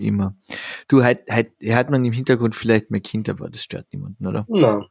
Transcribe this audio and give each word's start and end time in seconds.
immer. 0.00 0.34
Du, 0.88 1.02
halt, 1.02 1.30
halt, 1.30 1.52
hört 1.60 1.90
man 1.90 2.04
im 2.04 2.12
Hintergrund 2.12 2.54
vielleicht 2.54 2.90
mehr 2.90 3.00
Kind, 3.00 3.28
aber 3.28 3.48
das 3.50 3.62
stört 3.62 3.86
niemanden, 3.92 4.26
oder? 4.26 4.46
Nein. 4.48 4.84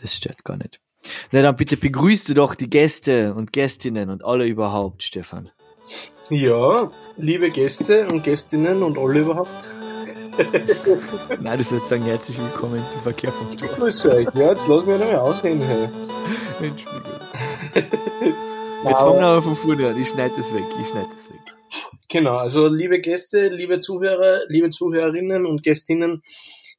Das 0.00 0.14
stört 0.14 0.44
gar 0.44 0.56
nicht. 0.56 0.80
Na 1.30 1.42
dann 1.42 1.56
bitte 1.56 1.76
begrüßt 1.76 2.28
du 2.28 2.34
doch 2.34 2.54
die 2.54 2.68
Gäste 2.68 3.34
und 3.34 3.52
Gästinnen 3.52 4.10
und 4.10 4.24
alle 4.24 4.46
überhaupt, 4.46 5.02
Stefan. 5.02 5.50
Ja, 6.30 6.90
liebe 7.16 7.50
Gäste 7.50 8.08
und 8.08 8.24
Gästinnen 8.24 8.82
und 8.82 8.98
alle 8.98 9.20
überhaupt. 9.20 9.70
Nein, 11.40 11.58
du 11.58 11.64
sollst 11.64 11.88
sagen, 11.88 12.04
herzlich 12.04 12.38
willkommen 12.38 12.84
zu 12.90 12.98
Verkehr 12.98 13.32
vom 13.32 13.56
Tor. 13.56 13.68
Grüß 13.68 14.06
euch. 14.06 14.28
Ja, 14.34 14.50
jetzt 14.50 14.68
lass 14.68 14.84
mich 14.84 14.98
noch 14.98 15.06
mal 15.06 15.16
ausreden. 15.16 15.62
Hey. 15.62 15.88
Entschuldigung. 16.60 17.20
Jetzt 18.84 19.00
fangen 19.00 19.18
wir 19.18 19.26
aber 19.26 19.42
von 19.42 19.56
vorne 19.56 19.88
an. 19.88 20.00
Ich 20.00 20.08
schneide 20.08 20.34
das 20.36 20.52
weg. 20.52 20.64
Ich 20.80 20.88
schneide 20.88 21.08
das 21.08 21.30
weg. 21.30 21.40
Genau, 22.08 22.36
also 22.36 22.68
liebe 22.68 23.00
Gäste, 23.00 23.48
liebe 23.48 23.80
Zuhörer, 23.80 24.42
liebe 24.48 24.70
Zuhörerinnen 24.70 25.44
und 25.46 25.62
Gästinnen, 25.62 26.22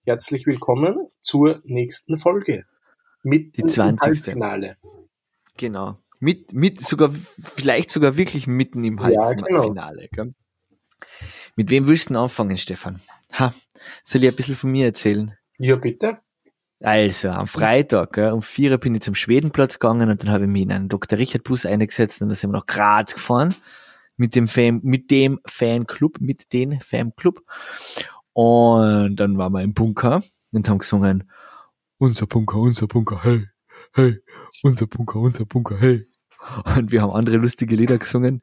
herzlich 0.06 0.46
willkommen 0.46 0.96
zur 1.20 1.62
nächsten 1.66 2.18
Folge. 2.18 2.66
Mit 3.24 3.58
Die 3.58 3.66
20. 3.66 4.08
Halbfinale. 4.08 4.78
Genau. 5.58 5.98
Mit, 6.20 6.54
mit 6.54 6.82
sogar, 6.82 7.12
vielleicht 7.12 7.90
sogar 7.90 8.16
wirklich 8.16 8.48
mitten 8.48 8.84
im 8.84 8.98
Ja, 8.98 9.04
Halbfinale. 9.26 10.08
genau. 10.12 10.32
gell? 10.32 10.34
Mit 11.56 11.70
wem 11.70 11.88
willst 11.88 12.06
du 12.10 12.14
denn 12.14 12.24
anfangen, 12.24 12.58
Stefan? 12.58 13.02
Ha, 13.34 13.54
soll 14.04 14.24
ich 14.24 14.30
ein 14.30 14.36
bisschen 14.36 14.56
von 14.56 14.72
mir 14.72 14.86
erzählen? 14.86 15.36
Ja, 15.58 15.76
bitte. 15.76 16.20
Also, 16.80 17.30
am 17.30 17.48
Freitag, 17.48 18.14
gell, 18.14 18.32
um 18.32 18.44
vier 18.44 18.78
bin 18.78 18.94
ich 18.94 19.02
zum 19.02 19.16
Schwedenplatz 19.16 19.80
gegangen 19.80 20.10
und 20.10 20.24
dann 20.24 20.32
habe 20.32 20.44
ich 20.44 20.50
mich 20.50 20.62
in 20.62 20.72
einen 20.72 20.90
Dr. 20.90 21.18
Richard 21.18 21.44
Bus 21.44 21.66
eingesetzt 21.66 22.22
und 22.22 22.30
dann 22.30 22.36
sind 22.36 22.52
wir 22.52 22.60
nach 22.60 22.68
Graz 22.68 23.16
gefahren 23.16 23.56
mit 24.16 24.36
dem 24.36 24.48
Fan, 24.48 24.82
mit 24.84 25.10
dem 25.10 25.40
Fanclub, 25.46 26.20
mit 26.20 26.54
den 26.54 26.80
Fanclub. 26.82 27.44
Und 28.34 29.16
dann 29.16 29.38
waren 29.38 29.54
wir 29.54 29.62
im 29.64 29.74
Bunker 29.74 30.22
und 30.52 30.70
haben 30.70 30.78
gesungen, 30.78 31.32
unser 31.98 32.28
Bunker, 32.28 32.58
unser 32.58 32.88
Bunker, 32.88 33.24
hey, 33.24 33.48
hey, 33.94 34.20
unser 34.62 34.86
Bunker, 34.86 35.20
unser 35.20 35.46
Bunker, 35.46 35.78
hey. 35.80 36.08
Und 36.76 36.92
wir 36.92 37.02
haben 37.02 37.12
andere 37.12 37.38
lustige 37.38 37.76
Lieder 37.76 37.98
gesungen, 37.98 38.42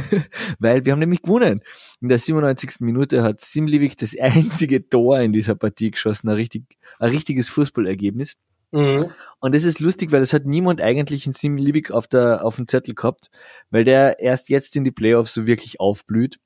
weil 0.58 0.84
wir 0.84 0.92
haben 0.92 1.00
nämlich 1.00 1.22
gewonnen. 1.22 1.60
In 2.00 2.08
der 2.08 2.18
97. 2.18 2.80
Minute 2.80 3.22
hat 3.22 3.40
Simlivik 3.40 3.96
das 3.96 4.18
einzige 4.18 4.88
Tor 4.88 5.20
in 5.20 5.32
dieser 5.32 5.54
Partie 5.54 5.90
geschossen, 5.90 6.28
ein, 6.28 6.36
richtig, 6.36 6.64
ein 6.98 7.10
richtiges 7.10 7.48
Fußballergebnis. 7.50 8.36
Mhm. 8.74 9.10
Und 9.38 9.54
das 9.54 9.62
ist 9.62 9.78
lustig, 9.78 10.10
weil 10.10 10.22
es 10.22 10.32
hat 10.32 10.46
niemand 10.46 10.80
eigentlich 10.80 11.26
in 11.26 11.32
Sim 11.32 11.56
Liebig 11.56 11.92
auf 11.92 12.08
der, 12.08 12.44
auf 12.44 12.56
dem 12.56 12.66
Zettel 12.66 12.94
gehabt, 12.94 13.30
weil 13.70 13.84
der 13.84 14.18
erst 14.18 14.48
jetzt 14.48 14.74
in 14.74 14.82
die 14.82 14.90
Playoffs 14.90 15.32
so 15.34 15.46
wirklich 15.46 15.78
aufblüht. 15.78 16.40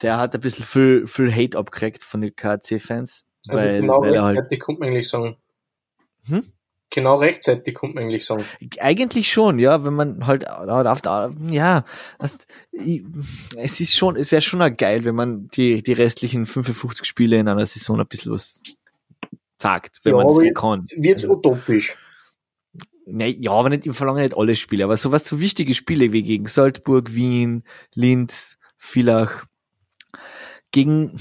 Der 0.00 0.16
hat 0.16 0.34
ein 0.34 0.40
bisschen 0.40 0.64
viel, 0.64 1.06
viel 1.06 1.30
Hate 1.30 1.58
abgekriegt 1.58 2.04
von 2.04 2.22
den 2.22 2.34
KC-Fans, 2.34 3.26
weil, 3.48 3.82
genau 3.82 4.00
weil 4.00 4.14
er 4.14 4.22
halt, 4.22 4.38
rechtzeitig 4.38 4.60
kommt 4.60 4.80
man 4.80 4.88
eigentlich 4.88 5.08
sagen. 5.08 5.36
Hm? 6.26 6.42
Genau 6.96 7.16
rechtzeitig 7.18 7.74
kommt 7.74 7.94
man 7.94 8.04
eigentlich 8.04 8.24
sagen. 8.24 8.42
eigentlich 8.80 9.30
schon, 9.30 9.58
ja, 9.58 9.84
wenn 9.84 9.92
man 9.92 10.26
halt 10.26 10.48
auf 10.48 11.02
der, 11.02 11.30
ja, 11.50 11.84
es 13.54 13.80
ist 13.80 13.94
schon, 13.94 14.16
es 14.16 14.32
wäre 14.32 14.40
schon 14.40 14.62
auch 14.62 14.74
geil, 14.74 15.04
wenn 15.04 15.14
man 15.14 15.48
die, 15.48 15.82
die 15.82 15.92
restlichen 15.92 16.46
55 16.46 17.04
Spiele 17.06 17.36
in 17.36 17.48
einer 17.48 17.66
Saison 17.66 18.00
ein 18.00 18.06
bisschen 18.06 18.32
was 18.32 18.62
sagt, 19.60 20.00
wenn 20.04 20.16
Ja, 20.16 20.24
man 20.24 20.26
es 20.26 20.54
kann. 20.54 20.86
Wird's 20.96 21.24
Also- 21.24 21.34
utopisch. 21.34 21.98
Ne, 23.04 23.28
ja, 23.28 23.50
aber 23.50 23.68
nicht, 23.68 23.86
ich 23.86 23.94
verlange 23.94 24.22
nicht 24.22 24.34
alle 24.34 24.56
Spiele, 24.56 24.84
aber 24.84 24.96
sowas 24.96 25.28
so 25.28 25.38
wichtige 25.38 25.74
Spiele 25.74 26.12
wie 26.12 26.22
gegen 26.22 26.46
Salzburg, 26.46 27.12
Wien, 27.14 27.62
Linz, 27.94 28.56
Villach, 28.78 29.44
gegen 30.72 31.12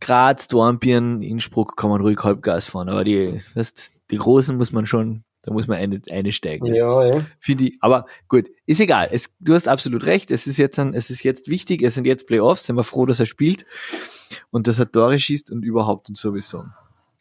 Graz, 0.00 0.48
Dornbirn, 0.48 1.20
Innsbruck 1.20 1.76
kann 1.76 1.90
man 1.90 2.00
ruhig 2.00 2.18
Halbgas 2.24 2.64
fahren, 2.64 2.88
aber 2.88 3.04
die, 3.04 3.42
weißt, 3.54 3.92
die 4.10 4.16
Großen 4.16 4.56
muss 4.56 4.72
man 4.72 4.86
schon, 4.86 5.24
da 5.42 5.52
muss 5.52 5.66
man 5.66 5.78
eine, 5.78 6.00
einsteigen. 6.10 6.66
Das 6.68 6.76
Ja, 6.76 7.04
ja. 7.06 7.26
Finde 7.38 7.64
ich, 7.64 7.76
aber 7.80 8.06
gut, 8.28 8.48
ist 8.66 8.80
egal. 8.80 9.08
Es, 9.12 9.34
du 9.40 9.54
hast 9.54 9.68
absolut 9.68 10.04
recht. 10.06 10.30
Es 10.30 10.46
ist 10.46 10.56
jetzt 10.56 10.78
ein, 10.78 10.94
es 10.94 11.10
ist 11.10 11.22
jetzt 11.22 11.48
wichtig. 11.48 11.82
Es 11.82 11.94
sind 11.94 12.06
jetzt 12.06 12.26
Playoffs. 12.26 12.64
Sind 12.64 12.76
wir 12.76 12.84
froh, 12.84 13.06
dass 13.06 13.20
er 13.20 13.26
spielt 13.26 13.64
und 14.50 14.66
dass 14.66 14.78
er 14.78 14.90
Tore 14.90 15.18
schießt 15.18 15.50
und 15.50 15.62
überhaupt 15.64 16.08
und 16.08 16.16
sowieso. 16.18 16.64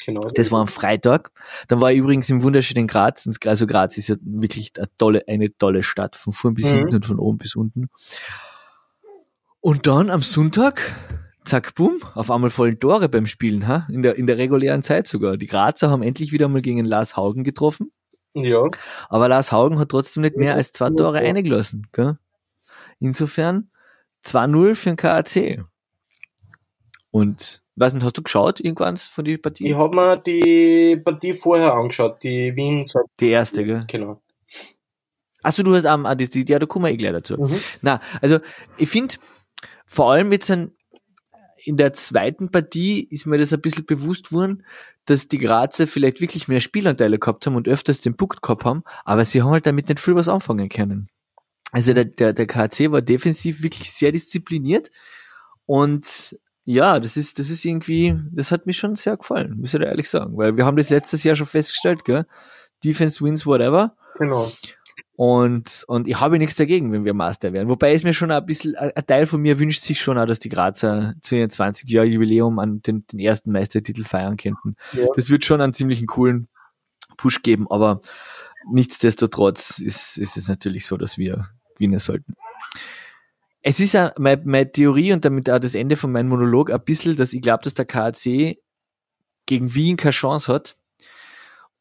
Genau. 0.05 0.21
Das 0.35 0.51
war 0.51 0.61
am 0.61 0.67
Freitag. 0.67 1.31
Dann 1.67 1.81
war 1.81 1.91
ich 1.91 1.97
übrigens 1.97 2.29
im 2.29 2.43
wunderschönen 2.43 2.87
Graz. 2.87 3.27
Also 3.45 3.67
Graz 3.67 3.97
ist 3.97 4.07
ja 4.07 4.15
wirklich 4.21 4.71
eine 4.77 4.87
tolle, 4.97 5.23
eine 5.27 5.55
tolle 5.57 5.83
Stadt. 5.83 6.15
Von 6.15 6.33
vorn 6.33 6.53
bis 6.53 6.65
Mhm. 6.71 6.77
hinten 6.77 6.95
und 6.95 7.05
von 7.05 7.19
oben 7.19 7.37
bis 7.37 7.55
unten. 7.55 7.89
Und 9.59 9.87
dann 9.87 10.09
am 10.09 10.21
Sonntag, 10.21 10.81
zack, 11.47 11.75
bumm, 11.75 12.01
auf 12.13 12.29
einmal 12.29 12.49
vollen 12.49 12.79
Tore 12.79 13.09
beim 13.09 13.25
Spielen, 13.25 13.67
ha? 13.67 13.87
In 13.89 14.03
der, 14.03 14.15
in 14.15 14.27
der 14.27 14.37
regulären 14.37 14.83
Zeit 14.83 15.07
sogar. 15.07 15.37
Die 15.37 15.47
Grazer 15.47 15.89
haben 15.89 16.03
endlich 16.03 16.31
wieder 16.31 16.47
mal 16.47 16.61
gegen 16.61 16.85
Lars 16.85 17.15
Haugen 17.15 17.43
getroffen. 17.43 17.91
Ja. 18.33 18.63
Aber 19.09 19.27
Lars 19.27 19.51
Haugen 19.51 19.79
hat 19.79 19.89
trotzdem 19.89 20.21
nicht 20.21 20.37
mehr 20.37 20.55
als 20.55 20.71
zwei. 20.71 20.89
Tore 20.89 21.19
eingelassen. 21.19 21.87
Gell? 21.91 22.17
Insofern 22.99 23.71
2-0 24.25 24.75
für 24.75 24.89
den 24.89 24.95
KAC. 24.97 25.65
Und, 27.11 27.61
weiß 27.75 27.93
nicht, 27.93 28.03
hast 28.03 28.17
du 28.17 28.21
geschaut 28.21 28.59
irgendwann 28.59 28.97
von 28.97 29.25
die 29.25 29.37
Partie? 29.37 29.67
Ich 29.67 29.75
habe 29.75 29.95
mir 29.95 30.17
die 30.17 31.01
Partie 31.03 31.33
vorher 31.33 31.73
angeschaut, 31.73 32.23
die 32.23 32.55
Wien 32.55 32.85
Die 33.19 33.29
erste, 33.29 33.65
gell? 33.65 33.85
Genau. 33.87 34.21
Achso, 35.41 35.63
du 35.63 35.73
hast 35.73 35.85
am, 35.85 36.05
ah, 36.05 36.15
die, 36.15 36.29
die, 36.29 36.45
ja, 36.51 36.59
da 36.59 36.65
kommen 36.65 36.85
wir 36.85 36.91
eh 36.91 36.97
gleich 36.97 37.13
dazu. 37.13 37.37
Mhm. 37.37 37.59
Na, 37.81 37.99
also, 38.21 38.39
ich 38.77 38.89
finde, 38.89 39.15
vor 39.85 40.11
allem 40.11 40.31
jetzt 40.31 40.51
ein, 40.51 40.75
in 41.67 41.75
der 41.75 41.91
zweiten 41.93 42.49
Partie 42.49 43.03
ist 43.09 43.25
mir 43.25 43.37
das 43.37 43.53
ein 43.53 43.61
bisschen 43.61 43.85
bewusst 43.85 44.31
worden, 44.31 44.63
dass 45.05 45.27
die 45.27 45.37
Grazer 45.37 45.85
vielleicht 45.85 46.21
wirklich 46.21 46.47
mehr 46.47 46.61
Spielanteile 46.61 47.19
gehabt 47.19 47.45
haben 47.45 47.55
und 47.55 47.67
öfters 47.67 47.99
den 47.99 48.15
Puck 48.15 48.41
gehabt 48.41 48.63
haben, 48.63 48.83
aber 49.03 49.25
sie 49.25 49.41
haben 49.41 49.51
halt 49.51 49.65
damit 49.65 49.89
nicht 49.89 49.99
viel 49.99 50.15
was 50.15 50.29
anfangen 50.29 50.69
können. 50.69 51.09
Also 51.73 51.93
der, 51.93 52.05
der, 52.05 52.31
der 52.31 52.47
KC 52.47 52.91
war 52.91 53.01
defensiv 53.01 53.61
wirklich 53.61 53.91
sehr 53.91 54.13
diszipliniert 54.13 54.91
und 55.65 56.39
ja, 56.63 56.99
das 56.99 57.17
ist, 57.17 57.39
das 57.39 57.49
ist 57.49 57.65
irgendwie, 57.65 58.15
das 58.31 58.51
hat 58.51 58.65
mir 58.65 58.73
schon 58.73 58.95
sehr 58.95 59.17
gefallen, 59.17 59.57
muss 59.57 59.73
ich 59.73 59.79
dir 59.79 59.87
ehrlich 59.87 60.09
sagen, 60.09 60.37
weil 60.37 60.55
wir 60.55 60.65
haben 60.65 60.77
das 60.77 60.89
letztes 60.89 61.23
Jahr 61.23 61.35
schon 61.35 61.47
festgestellt, 61.47 62.05
gell? 62.05 62.25
Defense 62.83 63.23
wins 63.23 63.45
whatever. 63.45 63.95
Genau. 64.17 64.51
Und, 65.17 65.83
und 65.87 66.07
ich 66.07 66.19
habe 66.19 66.37
nichts 66.37 66.57
dagegen, 66.57 66.91
wenn 66.91 67.03
wir 67.03 67.15
Master 67.15 67.51
werden. 67.51 67.69
Wobei 67.69 67.91
es 67.91 68.03
mir 68.03 68.13
schon 68.13 68.29
ein 68.29 68.45
bisschen, 68.45 68.75
ein 68.75 69.05
Teil 69.07 69.25
von 69.25 69.41
mir 69.41 69.59
wünscht 69.59 69.81
sich 69.81 69.99
schon 69.99 70.15
auch, 70.15 70.27
dass 70.27 70.37
die 70.37 70.47
Grazer 70.47 71.15
zu 71.21 71.35
ihrem 71.35 71.49
20 71.49 71.89
Jahr 71.89 72.05
Jubiläum 72.05 72.59
an 72.59 72.83
den, 72.83 73.07
den 73.07 73.17
ersten 73.17 73.51
Meistertitel 73.51 74.03
feiern 74.03 74.37
könnten. 74.37 74.75
Ja. 74.93 75.07
Das 75.15 75.31
wird 75.31 75.43
schon 75.43 75.59
einen 75.59 75.73
ziemlichen 75.73 76.05
coolen 76.05 76.49
Push 77.17 77.41
geben, 77.41 77.65
aber 77.71 78.01
nichtsdestotrotz 78.71 79.79
ist, 79.79 80.19
ist 80.19 80.37
es 80.37 80.49
natürlich 80.49 80.85
so, 80.85 80.97
dass 80.97 81.17
wir 81.17 81.49
gewinnen 81.73 81.97
sollten. 81.97 82.35
Es 83.63 83.79
ist 83.79 83.93
ja 83.93 84.13
meine, 84.19 84.43
meine 84.45 84.71
Theorie 84.71 85.13
und 85.13 85.25
damit 85.25 85.49
auch 85.49 85.57
das 85.57 85.73
Ende 85.73 85.95
von 85.95 86.11
meinem 86.11 86.29
Monolog 86.29 86.69
ein 86.71 86.83
bisschen, 86.83 87.17
dass 87.17 87.33
ich 87.33 87.41
glaube, 87.41 87.63
dass 87.63 87.73
der 87.73 87.85
KAC 87.85 88.59
gegen 89.47 89.73
Wien 89.73 89.97
keine 89.97 90.11
Chance 90.11 90.53
hat 90.53 90.77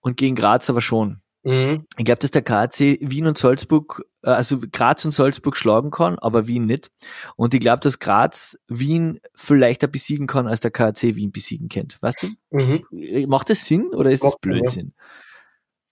und 0.01 0.17
gegen 0.17 0.37
Graz 0.37 0.71
aber 0.71 0.81
schon. 0.81 1.21
Mhm. 1.47 1.87
Ich 1.97 2.05
glaube, 2.05 2.19
dass 2.19 2.33
der 2.33 2.43
KAC 2.43 2.99
Wien 3.01 3.29
und 3.29 3.39
Salzburg, 3.39 4.05
äh, 4.25 4.31
also 4.31 4.59
Graz 4.73 5.05
und 5.05 5.13
Salzburg 5.13 5.57
schlagen 5.57 5.93
kann, 5.93 6.19
aber 6.19 6.49
Wien 6.49 6.67
nicht. 6.67 6.91
Und 7.37 7.55
ich 7.55 7.61
glaube, 7.61 7.79
dass 7.79 8.01
Graz 8.01 8.59
Wien 8.67 9.21
viel 9.37 9.57
leichter 9.57 9.87
besiegen 9.87 10.27
kann, 10.27 10.49
als 10.49 10.59
der 10.59 10.73
KAC 10.73 11.15
Wien 11.15 11.31
besiegen 11.31 11.69
kennt. 11.69 12.03
Weißt 12.03 12.25
du? 12.25 12.29
Mhm. 12.51 13.29
Macht 13.29 13.49
das 13.49 13.65
Sinn 13.65 13.95
oder 13.95 14.11
ist 14.11 14.25
das 14.25 14.33
Macht 14.33 14.45
ja. 14.45 14.51
Blödsinn? 14.51 14.93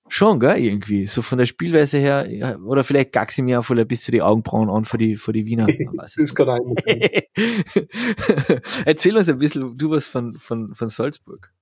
Schon, 0.09 0.41
gell, 0.41 0.59
irgendwie. 0.59 1.07
So 1.07 1.23
von 1.23 1.39
der 1.39 1.47
Spielweise 1.47 1.99
her, 1.99 2.29
ja, 2.29 2.59
oder 2.59 2.83
vielleicht 2.83 3.17
ich 3.17 3.39
mir 3.39 3.61
auch 3.61 3.65
voll 3.65 3.79
ein 3.79 3.87
bisschen 3.87 4.13
die 4.13 4.23
Augenbrauen 4.23 4.69
an 4.69 4.85
für 4.85 4.99
die, 4.99 5.15
für 5.15 5.33
die 5.33 5.47
Wiener. 5.47 5.67
Das 5.97 6.35
kann 6.35 6.49
auch. 6.49 6.75
Erzähl 8.85 9.17
uns 9.17 9.29
ein 9.29 9.39
bisschen, 9.39 9.79
du 9.79 9.91
was 9.91 10.09
von, 10.09 10.35
von, 10.35 10.75
von 10.75 10.89
Salzburg. 10.89 11.54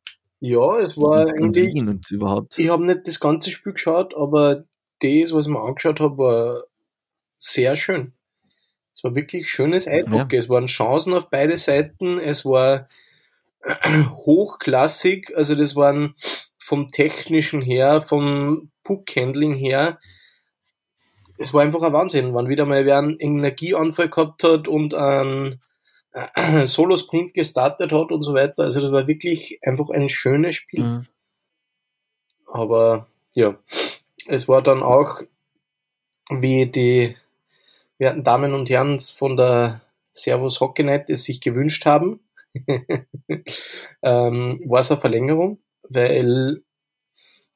Ja, 0.44 0.81
es 0.81 0.97
war 0.97 1.27
und, 1.27 1.56
eigentlich. 1.56 1.73
Und 1.77 2.11
überhaupt. 2.11 2.59
Ich 2.59 2.69
habe 2.69 2.85
nicht 2.85 3.06
das 3.06 3.21
ganze 3.21 3.49
Spiel 3.53 3.75
geschaut, 3.75 4.17
aber 4.17 4.65
das, 5.00 5.33
was 5.33 5.47
ich 5.47 5.53
mir 5.53 5.61
angeschaut 5.61 6.00
habe, 6.00 6.19
war 6.19 6.65
sehr 7.37 7.77
schön. 7.77 8.12
Es 8.93 9.05
war 9.05 9.15
wirklich 9.15 9.49
schönes 9.49 9.87
Eindruck. 9.87 10.33
Es 10.33 10.49
waren 10.49 10.67
Chancen 10.67 11.15
auf 11.15 11.31
beide 11.31 11.56
Seiten. 11.56 12.19
Es 12.19 12.44
war 12.44 12.89
hochklassig. 14.11 15.33
Also 15.37 15.55
das 15.55 15.77
waren 15.77 16.17
vom 16.59 16.89
technischen 16.89 17.62
her, 17.62 18.00
vom 18.00 18.73
Puckhandling 18.83 19.55
her. 19.55 20.00
Es 21.39 21.55
war 21.55 21.62
einfach 21.62 21.83
ein 21.83 21.93
Wahnsinn, 21.93 22.35
wann 22.35 22.49
wieder 22.49 22.67
mal 22.67 22.85
wer 22.85 22.99
einen 22.99 23.17
Energieanfall 23.17 24.09
gehabt 24.09 24.43
hat 24.43 24.67
und 24.67 24.93
einen 24.93 25.61
Solo-Sprint 26.64 27.35
gestartet 27.35 27.93
hat 27.93 28.12
und 28.12 28.23
so 28.23 28.35
weiter. 28.35 28.64
Also 28.64 28.81
das 28.81 28.93
war 28.93 29.06
wirklich 29.06 29.59
einfach 29.62 29.91
ein 29.91 30.09
schönes 30.09 30.56
Spiel. 30.56 30.85
Mhm. 30.85 31.06
Aber 32.47 33.06
ja, 33.32 33.56
es 34.26 34.49
war 34.49 34.62
dann 34.62 34.82
auch, 34.82 35.23
wie 36.31 36.67
die 36.67 37.17
werten 37.99 38.23
Damen 38.23 38.55
und 38.55 38.69
Herren 38.69 38.99
von 38.99 39.37
der 39.37 39.81
Servus 40.12 40.61
Hockey 40.61 40.82
Night 40.82 41.09
es 41.09 41.25
sich 41.25 41.41
gewünscht 41.41 41.87
haben. 41.87 42.20
ähm, 44.03 44.61
war 44.67 44.81
es 44.81 44.91
eine 44.91 45.00
Verlängerung, 45.00 45.58
weil 45.88 46.62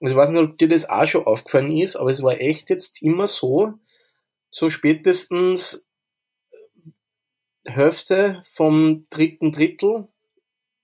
ich 0.00 0.14
weiß 0.14 0.30
nicht, 0.30 0.42
ob 0.42 0.58
dir 0.58 0.68
das 0.68 0.88
auch 0.88 1.06
schon 1.06 1.26
aufgefallen 1.26 1.70
ist, 1.70 1.96
aber 1.96 2.10
es 2.10 2.22
war 2.22 2.40
echt 2.40 2.70
jetzt 2.70 3.02
immer 3.02 3.26
so, 3.26 3.74
so 4.50 4.70
spätestens 4.70 5.85
Hälfte 7.66 8.42
vom 8.50 9.06
dritten 9.10 9.52
Drittel, 9.52 10.08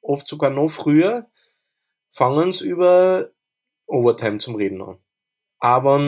oft 0.01 0.27
sogar 0.27 0.51
noch 0.51 0.69
früher, 0.69 1.31
fangen 2.11 2.53
sie 2.53 2.69
über 2.69 3.31
Overtime 3.87 4.39
zum 4.39 4.57
Reden 4.57 4.83
an. 4.83 4.99
Aber, 5.59 5.99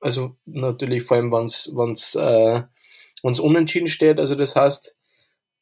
also 0.00 0.36
natürlich 0.44 1.02
vor 1.02 1.16
allem, 1.16 1.32
wenn 1.32 1.92
es 1.92 2.14
äh, 2.14 2.62
unentschieden 3.22 3.88
steht, 3.88 4.20
also 4.20 4.34
das 4.36 4.54
heißt, 4.54 4.96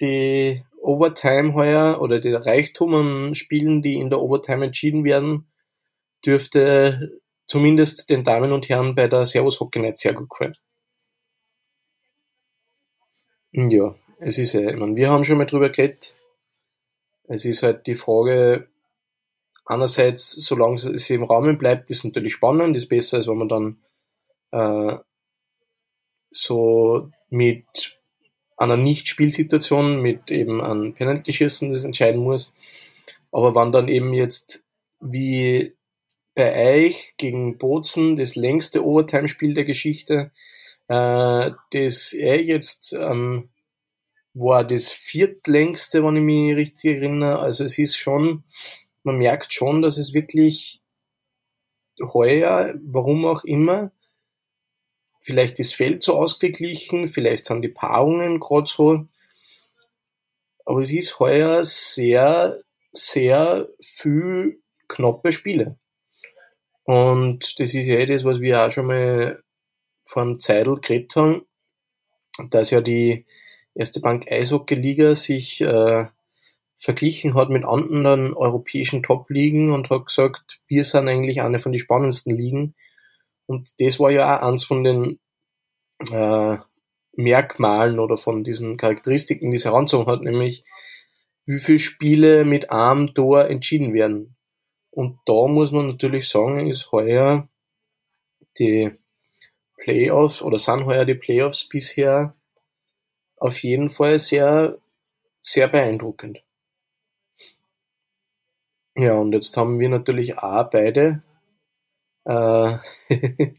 die 0.01 0.63
Overtime 0.83 1.55
heuer 1.55 2.01
oder 2.03 2.21
der 2.21 2.45
Reichtum 2.45 2.95
an 2.95 3.35
Spielen, 3.35 3.81
die 3.81 3.95
in 3.95 4.11
der 4.11 4.21
Overtime 4.21 4.67
entschieden 4.67 5.05
werden, 5.05 5.51
dürfte 6.25 7.21
zumindest 7.47 8.11
den 8.11 8.25
Damen 8.25 8.53
und 8.53 8.69
Herren 8.69 8.95
bei 8.95 9.09
der 9.09 9.25
Servus 9.25 9.61
Hockey 9.61 9.79
Night 9.79 9.99
sehr 9.99 10.13
gut 10.15 10.29
gefallen. 10.29 10.57
Ja, 13.53 13.95
es 14.19 14.39
ist 14.39 14.55
ja, 14.55 14.71
ich 14.71 14.77
meine, 14.77 14.97
wir 14.97 15.11
haben 15.11 15.25
schon 15.25 15.39
mal 15.39 15.47
drüber 15.47 15.71
geredet. 15.71 16.15
Es 17.27 17.45
ist 17.45 17.63
halt 17.63 17.87
die 17.87 17.95
Frage, 17.95 18.69
einerseits, 19.65 20.31
solange 20.33 20.75
es 20.75 21.11
im 21.11 21.25
Rahmen 21.25 21.59
bleibt, 21.59 21.91
ist 21.91 22.05
natürlich 22.05 22.35
spannend, 22.35 22.77
ist 22.77 22.89
besser, 22.89 23.17
als 23.17 23.29
wenn 23.29 23.39
man 23.39 23.49
dann 23.49 23.79
äh, 24.51 24.99
so 26.31 27.11
mit 27.31 27.99
einer 28.57 28.77
Nicht-Spielsituation, 28.77 30.01
mit 30.01 30.31
eben 30.31 30.63
einem 30.63 30.95
Penalty-Schießen 30.95 31.73
das 31.73 31.85
entscheiden 31.85 32.23
muss. 32.23 32.53
Aber 33.33 33.55
wenn 33.55 33.73
dann 33.73 33.89
eben 33.89 34.13
jetzt 34.13 34.65
wie 35.01 35.75
bei 36.35 36.87
euch 36.87 37.15
gegen 37.17 37.59
Bozen 37.59 38.17
das 38.17 38.37
längste 38.37 38.85
Overtime-Spiel 38.85 39.55
der 39.55 39.65
Geschichte, 39.65 40.31
äh, 40.89 41.51
das 41.73 42.13
er 42.13 42.43
jetzt 42.43 42.93
ähm, 42.93 43.49
war 44.35 44.65
das 44.65 44.89
viertlängste, 44.89 46.05
wenn 46.05 46.17
ich 46.17 46.23
mich 46.23 46.57
richtig 46.57 46.97
erinnere. 46.97 47.39
Also 47.39 47.65
es 47.65 47.79
ist 47.79 47.97
schon, 47.97 48.45
man 49.05 49.17
merkt 49.17 49.53
schon, 49.53 49.81
dass 49.81 49.97
es 49.97 50.13
wirklich 50.13 50.83
heuer, 52.01 52.75
warum 52.85 53.25
auch 53.25 53.45
immer, 53.45 53.93
vielleicht 55.23 55.59
das 55.59 55.73
Feld 55.73 56.03
so 56.03 56.19
ausgeglichen, 56.19 57.07
vielleicht 57.07 57.47
sind 57.47 57.63
die 57.63 57.69
Paarungen 57.69 58.41
gerade 58.41 58.69
so, 58.69 59.07
aber 60.67 60.81
es 60.81 60.93
ist 60.93 61.19
heuer 61.19 61.63
sehr, 61.63 62.61
sehr 62.93 63.69
viel 63.81 64.61
knappe 64.89 65.33
Spiele. 65.33 65.79
Und 66.85 67.59
das 67.61 67.75
ist 67.75 67.87
ja 67.87 67.97
eh 67.97 68.07
das, 68.07 68.25
was 68.25 68.41
wir 68.41 68.63
auch 68.63 68.71
schon 68.71 68.87
mal 68.87 69.43
vor 70.03 70.23
einem 70.23 70.39
Zeitl 70.39 70.77
geredet 70.77 71.17
haben, 71.17 71.47
dass 72.51 72.71
ja 72.71 72.81
die 72.81 73.27
Erste 73.75 74.01
Bank 74.01 74.31
Eishockey-Liga 74.31 75.15
sich 75.15 75.61
äh, 75.61 76.07
verglichen 76.77 77.35
hat 77.35 77.51
mit 77.51 77.65
anderen 77.65 78.35
europäischen 78.35 79.03
Top-Ligen 79.03 79.73
und 79.73 79.91
hat 79.91 80.07
gesagt, 80.07 80.61
wir 80.67 80.85
sind 80.85 81.09
eigentlich 81.09 81.41
eine 81.41 81.59
von 81.59 81.73
den 81.73 81.79
spannendsten 81.79 82.37
Ligen. 82.37 82.75
Und 83.47 83.81
das 83.81 83.99
war 83.99 84.11
ja 84.11 84.37
auch 84.37 84.43
eins 84.43 84.65
von 84.65 84.85
den 84.85 85.19
äh, 86.11 86.59
Merkmalen 87.17 87.99
oder 87.99 88.17
von 88.17 88.45
diesen 88.45 88.77
Charakteristiken, 88.77 89.51
die 89.51 89.57
es 89.57 89.65
heranzogen 89.65 90.11
hat, 90.11 90.23
nämlich 90.23 90.65
wie 91.47 91.59
viele 91.59 91.79
Spiele 91.79 92.45
mit 92.45 92.71
einem 92.71 93.15
Tor 93.15 93.47
entschieden 93.49 93.93
werden. 93.93 94.37
Und 94.91 95.19
da 95.27 95.47
muss 95.47 95.73
man 95.73 95.87
natürlich 95.89 96.29
sagen, 96.29 96.69
ist 96.69 96.93
heuer 96.93 97.49
die 98.59 98.93
Playoffs 99.77 100.41
oder 100.41 100.59
sind 100.59 100.87
heuer 100.87 101.05
die 101.05 101.15
Playoffs 101.15 101.69
bisher 101.69 102.35
auf 103.45 103.63
jeden 103.63 103.91
Fall 103.91 104.19
sehr, 104.19 104.79
sehr 105.43 105.69
beeindruckend. 105.69 106.43
Ja, 108.97 109.13
und 109.19 109.33
jetzt 109.33 109.55
haben 109.59 109.79
wir 109.81 109.91
natürlich 109.91 110.39
auch 110.39 110.71
beide 110.71 111.23
äh, 112.25 112.79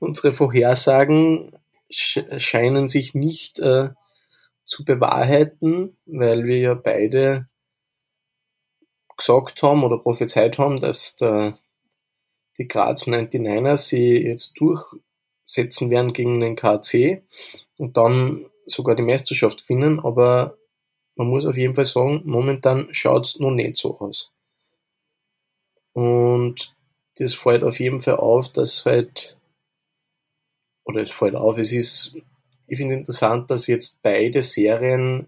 unsere 0.00 0.32
Vorhersagen 0.32 1.56
scheinen 1.88 2.88
sich 2.88 3.14
nicht 3.14 3.60
äh, 3.60 3.90
zu 4.64 4.84
bewahrheiten, 4.84 5.96
weil 6.04 6.44
wir 6.44 6.58
ja 6.58 6.74
beide 6.74 7.48
gesagt 9.16 9.62
haben 9.62 9.84
oder 9.84 9.98
prophezeit 9.98 10.58
haben, 10.58 10.80
dass 10.80 11.14
der, 11.14 11.56
die 12.58 12.66
Graz 12.66 13.06
99ers 13.06 13.76
sie 13.76 14.16
jetzt 14.26 14.58
durchsetzen 14.58 15.88
werden 15.90 16.12
gegen 16.12 16.40
den 16.40 16.56
KC 16.56 17.22
und 17.76 17.96
dann 17.96 18.50
sogar 18.68 18.94
die 18.94 19.02
Meisterschaft 19.02 19.66
gewinnen, 19.66 20.00
aber 20.00 20.56
man 21.16 21.28
muss 21.28 21.46
auf 21.46 21.56
jeden 21.56 21.74
Fall 21.74 21.84
sagen, 21.84 22.22
momentan 22.24 22.88
schaut 22.92 23.26
es 23.26 23.38
noch 23.40 23.50
nicht 23.50 23.76
so 23.76 23.98
aus. 23.98 24.32
Und 25.92 26.76
das 27.16 27.34
fällt 27.34 27.64
auf 27.64 27.80
jeden 27.80 28.00
Fall 28.00 28.16
auf, 28.16 28.52
dass 28.52 28.84
halt, 28.84 29.36
oder 30.84 31.00
es 31.02 31.10
fällt 31.10 31.34
auf, 31.34 31.58
es 31.58 31.72
ist, 31.72 32.16
ich 32.68 32.78
finde 32.78 32.94
interessant, 32.94 33.50
dass 33.50 33.66
jetzt 33.66 34.00
beide 34.02 34.42
Serien 34.42 35.26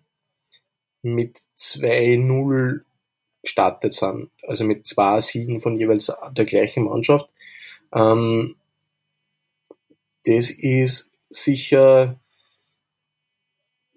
mit 1.03 1.41
2-0 1.59 2.83
gestartet 3.43 3.95
sind, 3.95 4.31
also 4.47 4.65
mit 4.65 4.87
zwei 4.87 5.19
Siegen 5.19 5.61
von 5.61 5.77
jeweils 5.77 6.13
der 6.33 6.45
gleichen 6.45 6.85
Mannschaft. 6.85 7.29
Ähm, 7.93 8.55
das 10.25 10.51
ist 10.51 11.11
sicher 11.31 12.20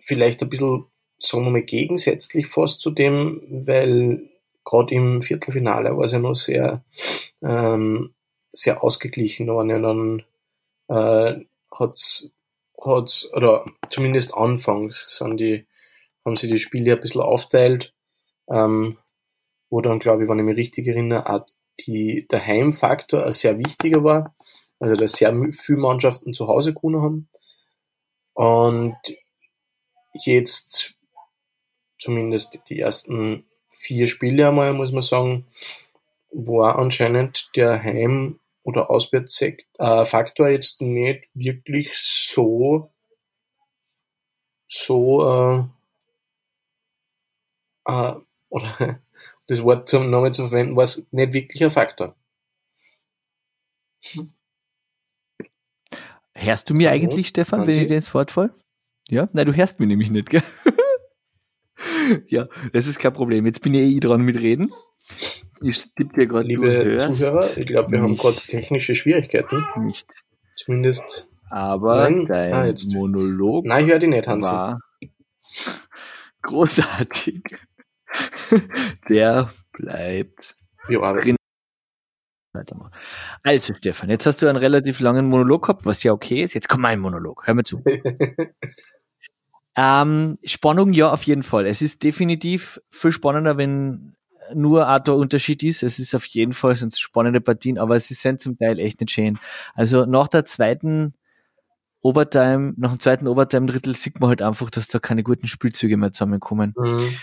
vielleicht 0.05 0.41
ein 0.43 0.49
bisschen, 0.49 0.85
sagen 1.17 1.45
wir 1.45 1.51
mal, 1.51 1.61
gegensätzlich 1.61 2.47
fast 2.47 2.81
zu 2.81 2.91
dem, 2.91 3.41
weil 3.65 4.29
gerade 4.65 4.93
im 4.93 5.21
Viertelfinale 5.21 5.95
war 5.95 6.03
es 6.03 6.11
ja 6.11 6.19
noch 6.19 6.35
sehr, 6.35 6.83
ähm, 7.41 8.13
sehr 8.49 8.83
ausgeglichen 8.83 9.47
waren 9.47 9.69
ja 9.69 9.79
dann 9.79 10.23
äh, 10.89 11.45
hat's, 11.71 12.31
hat's, 12.79 13.31
oder 13.33 13.65
zumindest 13.89 14.35
anfangs 14.35 15.17
sind 15.17 15.37
die, 15.37 15.65
haben 16.25 16.35
sie 16.35 16.47
die 16.47 16.59
Spiele 16.59 16.93
ein 16.93 17.01
bisschen 17.01 17.21
aufteilt, 17.21 17.93
ähm, 18.49 18.97
wo 19.69 19.81
dann, 19.81 19.99
glaube 19.99 20.23
ich, 20.23 20.29
wenn 20.29 20.39
ich 20.39 20.45
mich 20.45 20.57
richtig 20.57 20.87
erinnere, 20.87 21.27
auch 21.27 21.45
die, 21.79 22.27
der 22.29 22.45
Heimfaktor 22.45 23.25
ein 23.25 23.31
sehr 23.31 23.57
wichtiger 23.57 24.03
war, 24.03 24.35
also 24.79 24.95
dass 24.95 25.13
sehr 25.13 25.33
viele 25.51 25.79
Mannschaften 25.79 26.33
zu 26.33 26.47
Hause 26.47 26.73
gewonnen 26.73 27.01
haben. 27.01 27.29
Und 28.33 28.97
jetzt 30.13 30.95
zumindest 31.99 32.61
die 32.69 32.79
ersten 32.79 33.45
vier 33.69 34.07
Spiele 34.07 34.47
einmal, 34.47 34.73
muss 34.73 34.91
man 34.91 35.01
sagen, 35.01 35.45
war 36.31 36.77
anscheinend 36.77 37.49
der 37.55 37.81
Heim- 37.81 38.39
oder 38.63 38.89
Auswärtsfaktor 38.89 40.47
äh, 40.47 40.53
jetzt 40.53 40.81
nicht 40.81 41.29
wirklich 41.33 41.91
so, 41.93 42.91
so, 44.67 45.69
äh, 47.85 47.91
äh, 47.91 48.13
oder 48.49 48.99
das 49.47 49.63
Wort 49.63 49.89
zum 49.89 50.09
Namen 50.09 50.33
zu 50.33 50.47
verwenden, 50.47 50.75
war 50.75 50.83
es 50.83 51.07
nicht 51.11 51.33
wirklich 51.33 51.63
ein 51.63 51.71
Faktor. 51.71 52.15
Hörst 56.35 56.69
du 56.69 56.73
mir 56.73 56.91
eigentlich, 56.91 57.29
Stefan, 57.29 57.65
wenn 57.65 57.81
ich 57.81 57.87
dir 57.87 57.95
ins 57.95 58.13
Wort 58.13 58.31
fall? 58.31 58.53
Ja? 59.13 59.29
Nein, 59.31 59.45
du 59.45 59.53
hörst 59.53 59.79
mich 59.79 59.87
nämlich 59.87 60.09
nicht, 60.09 60.29
gell? 60.29 60.41
ja, 62.27 62.47
das 62.71 62.87
ist 62.87 62.99
kein 62.99 63.13
Problem. 63.13 63.45
Jetzt 63.45 63.61
bin 63.61 63.73
ich 63.75 63.81
eh 63.81 63.99
dran 63.99 64.21
mit 64.21 64.39
Reden. 64.39 64.71
Ich 65.61 65.93
tippe 65.93 66.19
dir 66.19 66.27
gerade, 66.27 66.47
Liebe 66.47 66.99
Zuhörer, 66.99 67.57
ich 67.57 67.67
glaube, 67.67 67.91
wir 67.91 68.01
haben 68.01 68.17
gerade 68.17 68.37
technische 68.37 68.95
Schwierigkeiten. 68.95 69.63
Nicht. 69.77 70.11
Zumindest. 70.55 71.27
Aber 71.49 72.09
Nein. 72.09 72.25
dein 72.25 72.53
ah, 72.53 72.65
jetzt. 72.65 72.91
Monolog 72.91 73.65
Nein, 73.65 73.85
ich 73.85 73.91
höre 73.91 73.99
die 73.99 74.07
nicht, 74.07 74.27
Hansi. 74.27 74.49
war 74.49 74.79
großartig. 76.41 77.43
Der 79.09 79.51
bleibt 79.73 80.55
ja, 80.89 81.13
drin. 81.13 81.35
Also, 83.41 83.73
Stefan, 83.73 84.09
jetzt 84.09 84.25
hast 84.25 84.41
du 84.41 84.47
einen 84.47 84.57
relativ 84.57 84.99
langen 84.99 85.27
Monolog 85.27 85.63
gehabt, 85.63 85.85
was 85.85 86.03
ja 86.03 86.11
okay 86.11 86.43
ist. 86.43 86.53
Jetzt 86.53 86.69
kommt 86.69 86.83
mein 86.83 86.99
Monolog. 86.99 87.45
Hör 87.45 87.53
mir 87.53 87.63
zu. 87.63 87.83
Ähm, 89.75 90.37
Spannung, 90.43 90.93
ja, 90.93 91.11
auf 91.11 91.23
jeden 91.23 91.43
Fall. 91.43 91.65
Es 91.65 91.81
ist 91.81 92.03
definitiv 92.03 92.79
viel 92.89 93.11
spannender, 93.11 93.57
wenn 93.57 94.15
nur 94.53 94.87
ein 94.87 95.01
Unterschied 95.07 95.63
ist. 95.63 95.83
Es 95.83 95.99
ist 95.99 96.13
auf 96.13 96.25
jeden 96.25 96.53
Fall 96.53 96.75
sind 96.75 96.97
spannende 96.97 97.41
Partien, 97.41 97.77
aber 97.77 97.99
sie 97.99 98.13
sind 98.13 98.41
zum 98.41 98.57
Teil 98.57 98.79
echt 98.79 98.99
nicht 98.99 99.11
schön. 99.11 99.39
Also 99.73 100.05
nach 100.05 100.27
der 100.27 100.45
zweiten 100.45 101.13
Overtime, 102.01 102.73
nach 102.77 102.91
dem 102.91 102.99
zweiten 102.99 103.27
Overtime-Drittel 103.27 103.95
sieht 103.95 104.19
man 104.19 104.29
halt 104.29 104.41
einfach, 104.41 104.69
dass 104.69 104.87
da 104.87 104.99
keine 104.99 105.23
guten 105.23 105.47
Spielzüge 105.47 105.97
mehr 105.97 106.11
zusammenkommen. 106.11 106.73
Mhm. 106.77 107.13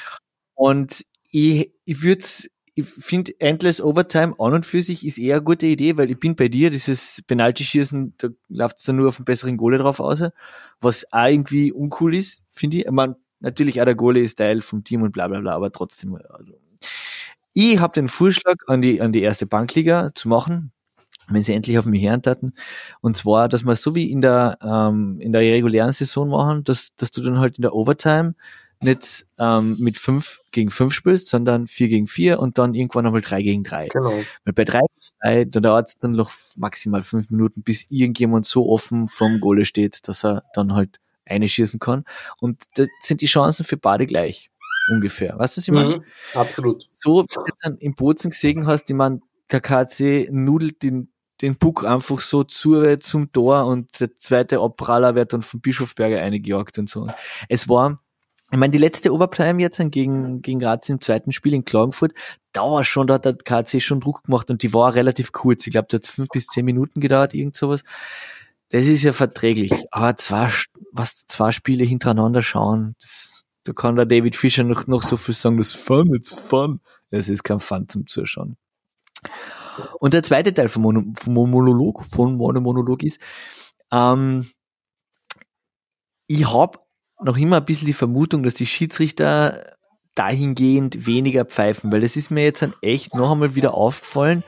Und 0.54 1.04
ich, 1.30 1.72
ich 1.84 2.02
würde 2.02 2.24
ich 2.80 2.86
finde 2.86 3.32
Endless 3.40 3.80
Overtime 3.80 4.34
an 4.38 4.54
und 4.54 4.66
für 4.66 4.82
sich 4.82 5.06
ist 5.06 5.18
eher 5.18 5.36
eine 5.36 5.44
gute 5.44 5.66
Idee, 5.66 5.96
weil 5.96 6.10
ich 6.10 6.18
bin 6.18 6.36
bei 6.36 6.48
dir, 6.48 6.70
dieses 6.70 7.22
Penalty-Schießen, 7.26 8.14
da 8.18 8.28
läuft 8.48 8.78
es 8.78 8.84
dann 8.84 8.96
nur 8.96 9.08
auf 9.08 9.18
einen 9.18 9.24
besseren 9.24 9.56
Goalie 9.56 9.78
drauf 9.78 10.00
aus, 10.00 10.22
was 10.80 11.10
auch 11.12 11.26
irgendwie 11.26 11.72
uncool 11.72 12.14
ist, 12.14 12.44
finde 12.50 12.78
ich. 12.78 12.90
Man, 12.90 13.16
natürlich 13.40 13.80
auch 13.80 13.84
der 13.84 13.94
Goalie 13.94 14.22
ist 14.22 14.36
Teil 14.36 14.62
vom 14.62 14.84
Team 14.84 15.02
und 15.02 15.12
bla 15.12 15.28
bla 15.28 15.40
bla, 15.40 15.54
aber 15.54 15.72
trotzdem. 15.72 16.14
Also. 16.16 16.54
Ich 17.52 17.78
habe 17.78 17.92
den 17.92 18.08
Vorschlag 18.08 18.56
an 18.66 18.82
die, 18.82 19.00
an 19.00 19.12
die 19.12 19.22
erste 19.22 19.46
Bankliga 19.46 20.10
zu 20.14 20.28
machen, 20.28 20.72
wenn 21.28 21.42
sie 21.42 21.54
endlich 21.54 21.78
auf 21.78 21.86
mich 21.86 22.04
hören 22.04 22.22
taten. 22.22 22.52
Und 23.00 23.16
zwar, 23.16 23.48
dass 23.48 23.64
wir 23.64 23.76
so 23.76 23.94
wie 23.94 24.10
in 24.10 24.20
der, 24.20 24.58
ähm, 24.62 25.20
in 25.20 25.32
der 25.32 25.42
regulären 25.42 25.92
Saison 25.92 26.28
machen, 26.28 26.64
dass, 26.64 26.94
dass 26.96 27.10
du 27.10 27.22
dann 27.22 27.38
halt 27.38 27.58
in 27.58 27.62
der 27.62 27.74
Overtime 27.74 28.34
nicht 28.82 29.26
ähm, 29.38 29.76
mit 29.78 29.98
fünf 29.98 30.40
gegen 30.52 30.70
fünf 30.70 30.94
spielst, 30.94 31.28
sondern 31.28 31.66
vier 31.66 31.88
gegen 31.88 32.06
vier 32.06 32.40
und 32.40 32.58
dann 32.58 32.74
irgendwann 32.74 33.06
einmal 33.06 33.20
drei 33.20 33.42
gegen 33.42 33.62
drei. 33.62 33.88
Genau. 33.88 34.22
Weil 34.44 34.54
bei 34.54 34.64
drei, 34.64 34.80
drei 35.20 35.44
da 35.44 35.60
dauert 35.60 35.88
es 35.88 35.98
dann 35.98 36.12
noch 36.12 36.30
maximal 36.56 37.02
fünf 37.02 37.30
Minuten, 37.30 37.62
bis 37.62 37.86
irgendjemand 37.90 38.46
so 38.46 38.68
offen 38.68 39.08
vom 39.08 39.40
Goal 39.40 39.64
steht, 39.64 40.08
dass 40.08 40.24
er 40.24 40.44
dann 40.54 40.74
halt 40.74 40.98
eine 41.26 41.48
schießen 41.48 41.78
kann. 41.78 42.04
Und 42.40 42.64
da 42.74 42.86
sind 43.00 43.20
die 43.20 43.26
Chancen 43.26 43.64
für 43.64 43.76
beide 43.76 44.06
gleich. 44.06 44.50
Ungefähr. 44.90 45.38
Weißt 45.38 45.56
du, 45.56 45.60
was 45.60 45.68
ich 45.68 45.74
meine? 45.74 45.98
Mhm, 45.98 46.04
absolut. 46.34 46.86
So, 46.90 47.22
wie 47.22 47.34
du 47.34 47.44
jetzt 47.46 47.64
dann 47.64 47.76
im 47.78 47.94
Bozen 47.94 48.30
gesehen 48.30 48.66
hast, 48.66 48.90
ich 48.90 48.96
meine, 48.96 49.20
der 49.50 49.60
KC 49.60 50.30
nudelt 50.32 50.82
den, 50.82 51.12
den 51.42 51.56
Puck 51.56 51.84
einfach 51.84 52.20
so 52.20 52.44
zu, 52.44 52.98
zum 52.98 53.30
Tor 53.30 53.66
und 53.66 54.00
der 54.00 54.14
zweite 54.16 54.58
Abpraller 54.60 55.14
wird 55.14 55.32
dann 55.32 55.42
von 55.42 55.60
Bischofberger 55.60 56.20
eingejagt 56.20 56.78
und 56.78 56.88
so. 56.88 57.08
Es 57.48 57.68
war, 57.68 58.00
ich 58.52 58.58
meine, 58.58 58.72
die 58.72 58.78
letzte 58.78 59.12
Overtime 59.12 59.60
jetzt 59.60 59.80
gegen, 59.90 60.42
gegen 60.42 60.58
Graz 60.58 60.88
im 60.88 61.00
zweiten 61.00 61.32
Spiel 61.32 61.54
in 61.54 61.64
Klagenfurt, 61.64 62.12
da 62.52 62.62
war 62.62 62.84
schon, 62.84 63.06
da 63.06 63.14
hat 63.14 63.24
der 63.24 63.34
KC 63.34 63.80
schon 63.80 64.00
Druck 64.00 64.24
gemacht 64.24 64.50
und 64.50 64.62
die 64.62 64.72
war 64.74 64.94
relativ 64.94 65.30
kurz. 65.30 65.66
Ich 65.66 65.72
glaube, 65.72 65.86
da 65.88 65.96
hat 65.96 66.06
fünf 66.06 66.28
bis 66.30 66.46
zehn 66.46 66.64
Minuten 66.64 67.00
gedauert, 67.00 67.32
irgend 67.32 67.54
sowas. 67.54 67.82
Das 68.70 68.86
ist 68.86 69.02
ja 69.02 69.12
verträglich. 69.12 69.72
Aber 69.92 70.16
zwei, 70.16 70.50
was, 70.92 71.26
zwei 71.28 71.52
Spiele 71.52 71.84
hintereinander 71.84 72.42
schauen, 72.42 72.96
das, 73.00 73.44
da 73.64 73.72
kann 73.72 73.96
der 73.96 74.06
David 74.06 74.34
Fischer 74.34 74.64
noch, 74.64 74.86
noch 74.88 75.02
so 75.02 75.16
viel 75.16 75.34
sagen, 75.34 75.56
das 75.56 75.74
ist 75.74 75.86
Fun, 75.86 76.14
it's 76.14 76.32
fun. 76.32 76.80
Es 77.10 77.28
ist 77.28 77.44
kein 77.44 77.60
Fun 77.60 77.88
zum 77.88 78.06
Zuschauen. 78.06 78.56
Und 80.00 80.12
der 80.12 80.22
zweite 80.22 80.52
Teil 80.52 80.68
vom, 80.68 80.82
Mono, 80.82 81.04
vom 81.16 81.34
Monolog, 81.34 82.04
von 82.04 82.36
meinem 82.36 82.62
Monolog 82.62 83.02
ist, 83.02 83.20
ähm, 83.92 84.48
ich 86.26 86.52
habe 86.52 86.78
noch 87.22 87.36
immer 87.36 87.58
ein 87.58 87.64
bisschen 87.64 87.86
die 87.86 87.92
Vermutung, 87.92 88.42
dass 88.42 88.54
die 88.54 88.66
Schiedsrichter 88.66 89.76
dahingehend 90.14 91.06
weniger 91.06 91.44
pfeifen, 91.44 91.92
weil 91.92 92.00
das 92.00 92.16
ist 92.16 92.30
mir 92.30 92.44
jetzt 92.44 92.62
dann 92.62 92.74
echt 92.82 93.14
noch 93.14 93.32
einmal 93.32 93.54
wieder 93.54 93.74
aufgefallen, 93.74 94.44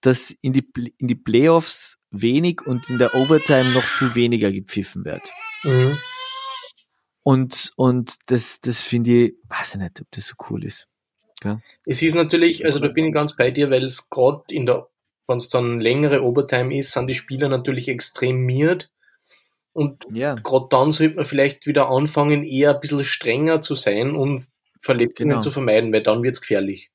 dass 0.00 0.30
in 0.40 0.52
die, 0.52 0.66
in 0.98 1.08
die 1.08 1.14
Playoffs 1.14 1.98
wenig 2.10 2.62
und 2.66 2.88
in 2.90 2.98
der 2.98 3.14
Overtime 3.14 3.70
noch 3.70 3.84
viel 3.84 4.14
weniger 4.14 4.50
gepfiffen 4.50 5.04
wird. 5.04 5.30
Mhm. 5.64 5.96
Und, 7.24 7.72
und 7.76 8.16
das, 8.26 8.60
das 8.60 8.82
finde 8.82 9.26
ich, 9.26 9.34
weiß 9.48 9.74
ich 9.74 9.80
nicht, 9.80 10.00
ob 10.00 10.10
das 10.10 10.26
so 10.26 10.34
cool 10.50 10.64
ist. 10.64 10.88
Ja. 11.44 11.60
Es 11.84 12.02
ist 12.02 12.14
natürlich, 12.14 12.64
also 12.64 12.80
da 12.80 12.88
bin 12.88 13.06
ich 13.06 13.14
ganz 13.14 13.36
bei 13.36 13.50
dir, 13.50 13.70
weil 13.70 13.84
es 13.84 14.10
gerade 14.10 14.42
in 14.50 14.66
der, 14.66 14.88
wenn 15.26 15.36
es 15.36 15.48
dann 15.48 15.80
längere 15.80 16.22
Overtime 16.22 16.76
ist, 16.76 16.92
sind 16.92 17.06
die 17.06 17.14
Spieler 17.14 17.48
natürlich 17.48 17.88
extremiert. 17.88 18.90
Und 19.72 20.04
Ja, 20.12 20.34
gerade 20.34 20.66
dann 20.70 20.92
sollte 20.92 21.16
man 21.16 21.24
vielleicht 21.24 21.66
wieder 21.66 21.88
anfangen, 21.88 22.44
eher 22.44 22.74
ein 22.74 22.80
bisschen 22.80 23.04
strenger 23.04 23.60
zu 23.62 23.74
sein, 23.74 24.14
um 24.14 24.44
Verletzungen 24.80 25.30
Genau. 25.30 25.40
zu 25.42 25.50
vermeiden, 25.50 25.92
weil 25.92 26.02
dann 26.02 26.22
wird's 26.22 26.40
gefährlich. 26.40 26.90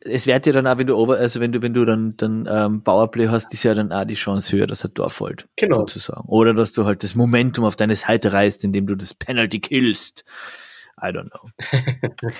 es 0.00 0.26
wird 0.26 0.46
ja 0.46 0.52
dann 0.52 0.66
auch, 0.66 0.78
wenn 0.78 0.86
du 0.86 0.96
over, 0.96 1.16
also 1.18 1.38
wenn 1.40 1.52
du, 1.52 1.62
wenn 1.62 1.74
du 1.74 1.84
dann, 1.84 2.16
dann 2.16 2.48
ähm, 2.50 2.82
Powerplay 2.82 3.28
hast, 3.28 3.52
ist 3.52 3.62
ja 3.62 3.74
dann 3.74 3.92
auch 3.92 4.04
die 4.04 4.14
Chance 4.14 4.56
höher, 4.56 4.66
dass 4.66 4.84
ein 4.84 4.94
Tor 4.94 5.10
fällt. 5.10 5.46
Genau. 5.56 5.78
Sozusagen. 5.80 6.28
Oder 6.28 6.54
dass 6.54 6.72
du 6.72 6.84
halt 6.86 7.02
das 7.02 7.14
Momentum 7.14 7.64
auf 7.64 7.76
deine 7.76 7.94
Seite 7.96 8.32
reißt, 8.32 8.64
indem 8.64 8.86
du 8.86 8.94
das 8.96 9.14
Penalty 9.14 9.60
killst. 9.60 10.24
I 11.00 11.06
don't 11.06 11.30
know. 11.30 11.48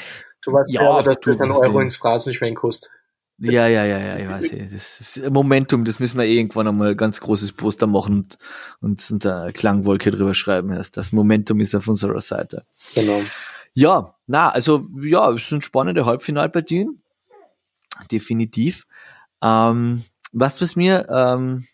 Du 0.44 0.52
weißt 0.52 0.72
Ja, 0.72 0.80
aber, 0.90 1.02
dass 1.04 1.20
du 1.20 1.30
das 1.30 1.40
ein 1.40 1.52
Euro 1.52 1.78
ins 1.78 1.94
Phrasenschwein 1.94 2.56
kostet. 2.56 2.90
Ja, 3.38 3.66
ja, 3.66 3.84
ja, 3.84 3.98
ja, 3.98 4.16
ich 4.18 4.28
weiß. 4.28 4.52
eh. 4.52 4.68
Das 4.70 5.00
ist 5.00 5.30
Momentum, 5.30 5.84
das 5.84 5.98
müssen 5.98 6.18
wir 6.18 6.26
irgendwann 6.26 6.68
einmal 6.68 6.90
ein 6.90 6.96
ganz 6.96 7.20
großes 7.20 7.52
Poster 7.52 7.86
machen 7.86 8.28
und, 8.80 9.10
und, 9.10 9.26
eine 9.26 9.52
Klangwolke 9.52 10.10
drüber 10.10 10.34
schreiben. 10.34 10.68
Das 10.92 11.12
Momentum 11.12 11.58
ist 11.60 11.74
auf 11.74 11.88
unserer 11.88 12.20
Seite. 12.20 12.64
Genau. 12.94 13.22
Ja, 13.74 14.14
na, 14.26 14.50
also 14.50 14.86
ja, 15.00 15.30
es 15.32 15.48
sind 15.48 15.64
spannende 15.64 16.04
Halbfinalpartien. 16.06 17.02
Definitiv. 18.10 18.86
Ähm, 19.42 20.04
was, 20.32 20.60
was 20.60 20.76
mir, 20.76 21.06
ähm, 21.08 21.66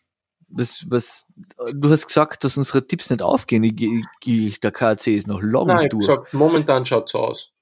was, 0.49 0.87
was, 0.89 1.27
du 1.73 1.91
hast 1.91 2.07
gesagt, 2.07 2.45
dass 2.45 2.57
unsere 2.57 2.87
Tipps 2.87 3.11
nicht 3.11 3.23
aufgehen. 3.23 3.65
Ich, 3.65 3.81
ich, 3.81 4.05
ich, 4.25 4.61
der 4.61 4.73
KAC 4.73 5.09
ist 5.09 5.27
noch 5.27 5.43
lange 5.43 5.75
Nein, 5.75 5.85
ich 5.85 5.91
durch. 5.91 6.07
gesagt, 6.07 6.33
momentan 6.35 6.85
schaut's 6.85 7.13
so 7.13 7.19
aus. 7.19 7.53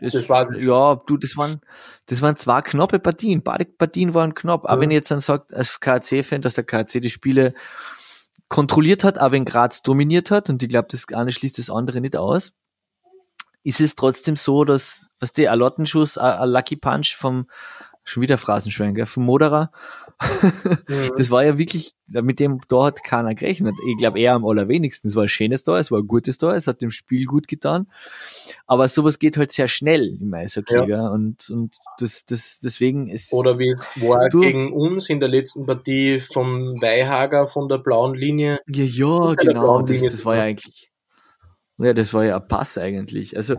Das, 0.00 0.12
Das 0.14 0.28
war- 0.28 0.54
ja, 0.56 0.94
du, 1.06 1.16
das 1.16 1.36
waren, 1.36 1.60
das 2.06 2.22
waren 2.22 2.36
zwei 2.36 2.62
knappe 2.62 2.98
Partien. 2.98 3.42
Beide 3.42 3.64
Partien 3.66 4.14
waren 4.14 4.34
knapp. 4.34 4.64
Aber 4.64 4.76
Mhm. 4.76 4.80
wenn 4.82 4.90
ihr 4.92 4.96
jetzt 4.96 5.10
dann 5.10 5.20
sagt, 5.20 5.52
als 5.54 5.78
KAC-Fan, 5.80 6.42
dass 6.42 6.54
der 6.54 6.64
KAC 6.64 7.00
die 7.00 7.10
Spiele 7.10 7.52
kontrolliert 8.48 9.04
hat, 9.04 9.18
aber 9.18 9.36
in 9.36 9.44
Graz 9.44 9.82
dominiert 9.82 10.30
hat, 10.30 10.48
und 10.50 10.62
ich 10.62 10.68
glaube, 10.68 10.88
das 10.90 11.06
eine 11.14 11.32
schließt 11.32 11.58
das 11.58 11.70
andere 11.70 12.00
nicht 12.00 12.16
aus, 12.16 12.52
ist 13.62 13.80
es 13.80 13.94
trotzdem 13.94 14.36
so, 14.36 14.64
dass, 14.64 15.08
was 15.20 15.32
der 15.32 15.50
Alottenschuss, 15.52 16.16
ein 16.18 16.32
ein 16.32 16.48
Lucky 16.48 16.76
Punch 16.76 17.14
vom, 17.16 17.46
schon 18.10 18.22
wieder 18.22 18.38
Phrasenschwein, 18.38 19.06
vom 19.06 19.24
Moderer, 19.24 19.70
Mhm. 20.20 20.20
das 21.16 21.30
war 21.30 21.44
ja 21.46 21.56
wirklich, 21.56 21.92
mit 22.08 22.40
dem 22.40 22.60
da 22.68 22.84
hat 22.84 23.02
keiner 23.02 23.34
gerechnet. 23.34 23.74
Ich 23.88 23.96
glaube 23.96 24.20
eher 24.20 24.34
am 24.34 24.44
allerwenigsten. 24.44 25.08
Es 25.08 25.16
war 25.16 25.22
ein 25.22 25.28
schönes 25.30 25.62
Tor, 25.64 25.78
es 25.78 25.90
war 25.90 26.00
ein 26.00 26.06
gutes 26.06 26.36
Tor, 26.36 26.52
es 26.54 26.66
hat 26.66 26.82
dem 26.82 26.90
Spiel 26.90 27.24
gut 27.24 27.48
getan. 27.48 27.86
Aber 28.66 28.86
sowas 28.88 29.18
geht 29.18 29.38
halt 29.38 29.50
sehr 29.52 29.68
schnell 29.68 30.18
im 30.20 30.34
Eishockey, 30.34 30.74
Ja. 30.74 30.84
gell? 30.84 31.00
Und, 31.00 31.48
und 31.48 31.78
das, 31.98 32.26
das, 32.26 32.60
deswegen 32.62 33.08
ist, 33.08 33.32
Oder 33.32 33.58
wie 33.58 33.74
war 33.96 34.28
Du- 34.28 34.40
gegen 34.40 34.72
uns 34.74 35.08
in 35.08 35.20
der 35.20 35.28
letzten 35.30 35.64
Partie 35.64 36.20
vom 36.20 36.80
Weihager 36.82 37.48
von 37.48 37.68
der 37.70 37.78
blauen 37.78 38.14
Linie. 38.14 38.60
ja, 38.68 38.84
ja, 38.84 39.34
genau, 39.36 39.80
das, 39.82 40.02
das 40.02 40.24
war 40.26 40.36
ja 40.36 40.42
eigentlich, 40.42 40.90
ja, 41.78 41.94
das 41.94 42.12
war 42.12 42.24
ja 42.26 42.36
ein 42.36 42.46
Pass 42.46 42.76
eigentlich. 42.76 43.36
Also, 43.38 43.56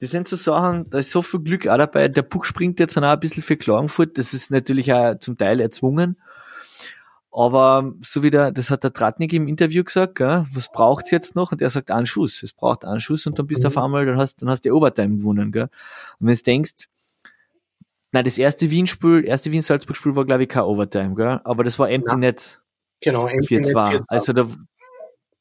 das 0.00 0.10
sind 0.10 0.28
so 0.28 0.36
Sachen, 0.36 0.88
da 0.90 0.98
ist 0.98 1.10
so 1.10 1.22
viel 1.22 1.40
Glück 1.40 1.66
auch 1.68 1.78
dabei. 1.78 2.08
Der 2.08 2.22
Puck 2.22 2.44
springt 2.46 2.78
jetzt 2.80 2.96
auch 2.98 3.02
ein 3.02 3.20
bisschen 3.20 3.42
für 3.42 3.56
Klagenfurt. 3.56 4.18
Das 4.18 4.34
ist 4.34 4.50
natürlich 4.50 4.92
auch 4.92 5.18
zum 5.18 5.36
Teil 5.38 5.60
erzwungen. 5.60 6.16
Aber 7.30 7.92
so 8.00 8.22
wie 8.22 8.30
der, 8.30 8.50
das 8.50 8.70
hat 8.70 8.82
der 8.82 8.92
Tratnik 8.94 9.32
im 9.34 9.46
Interview 9.46 9.84
gesagt, 9.84 10.14
gell, 10.14 10.46
was 10.54 10.72
braucht's 10.72 11.10
jetzt 11.10 11.36
noch? 11.36 11.52
Und 11.52 11.60
er 11.60 11.68
sagt 11.68 11.90
einen 11.90 12.06
Schuss. 12.06 12.42
Es 12.42 12.52
braucht 12.54 12.84
einen 12.86 13.00
Schuss 13.00 13.26
und 13.26 13.38
dann 13.38 13.46
bist 13.46 13.62
du 13.62 13.68
Mhm. 13.68 13.76
auf 13.76 13.84
einmal, 13.84 14.06
dann 14.06 14.16
hast, 14.16 14.40
dann 14.40 14.48
hast 14.48 14.64
du 14.64 14.68
die 14.68 14.72
Overtime 14.72 15.18
gewonnen, 15.18 15.52
gell. 15.52 15.68
Und 16.18 16.26
wenn 16.28 16.34
du 16.34 16.42
denkst, 16.42 16.88
nein, 18.12 18.24
das 18.24 18.38
erste 18.38 18.70
Wien-Spiel, 18.70 19.24
erste 19.26 19.52
Wien-Salzburg-Spiel 19.52 20.16
war, 20.16 20.24
glaube 20.24 20.44
ich, 20.44 20.48
kein 20.48 20.62
Overtime, 20.62 21.14
gell. 21.14 21.40
Aber 21.44 21.62
das 21.62 21.78
war 21.78 21.90
Empty 21.90 22.12
Ja. 22.12 22.16
Net 22.18 22.60
Genau, 23.02 23.26
4-2. 23.26 24.02
Also 24.08 24.32
da, 24.32 24.48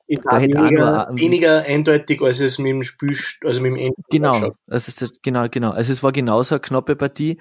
ist 0.07 0.21
da 0.23 0.37
hätte 0.37 0.57
weniger, 0.59 1.07
nur- 1.09 1.19
weniger 1.19 1.61
eindeutig, 1.63 2.21
als 2.21 2.39
es 2.39 2.57
mit 2.59 2.67
dem 2.71 2.83
Spiel, 2.83 3.15
also 3.43 3.61
mit 3.61 3.71
dem 3.71 3.77
Ende 3.77 3.95
Genau, 4.09 4.51
also 4.67 5.07
genau, 5.23 5.47
genau. 5.49 5.71
Also 5.71 5.91
es 5.91 6.03
war 6.03 6.11
genauso 6.11 6.55
eine 6.55 6.59
knappe 6.61 6.95
Partie. 6.95 7.37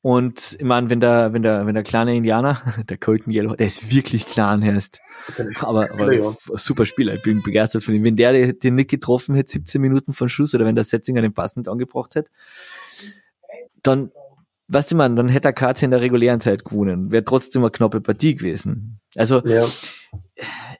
Und 0.00 0.56
ich 0.60 0.64
meine, 0.64 0.90
wenn 0.90 1.00
der, 1.00 1.32
wenn 1.32 1.42
der, 1.42 1.66
wenn 1.66 1.74
der 1.74 1.82
kleine 1.82 2.14
Indianer, 2.14 2.62
der 2.88 2.98
Colton 2.98 3.32
Yellow, 3.32 3.56
der 3.56 3.66
ist 3.66 3.92
wirklich 3.92 4.26
klein 4.26 4.62
erst. 4.62 5.00
Aber, 5.60 5.90
aber 5.90 6.12
Ja, 6.14 6.32
super 6.54 6.86
Spieler, 6.86 7.14
ich 7.14 7.22
bin 7.22 7.42
begeistert 7.42 7.82
von 7.82 7.94
ihm. 7.94 8.04
Wenn 8.04 8.14
der 8.14 8.52
den- 8.52 8.76
nicht 8.76 8.90
getroffen 8.90 9.34
hätte, 9.34 9.50
17 9.52 9.80
Minuten 9.80 10.12
von 10.12 10.28
Schuss, 10.28 10.54
oder 10.54 10.64
wenn 10.66 10.76
der 10.76 10.84
Setzinger 10.84 11.20
den 11.20 11.34
Pass 11.34 11.56
nicht 11.56 11.68
angebracht 11.68 12.14
hätte, 12.14 12.30
dann, 13.82 14.12
weißt 14.68 14.92
du 14.92 14.96
man, 14.96 15.16
dann 15.16 15.28
hätte 15.28 15.52
der 15.52 15.52
KC 15.52 15.82
in 15.86 15.90
der 15.90 16.00
regulären 16.00 16.40
Zeit 16.40 16.64
gewonnen. 16.64 17.10
Wäre 17.10 17.24
trotzdem 17.24 17.62
eine 17.62 17.70
knappe 17.72 18.00
Partie 18.00 18.36
gewesen. 18.36 19.00
Also 19.16 19.42
Ja, 19.44 19.66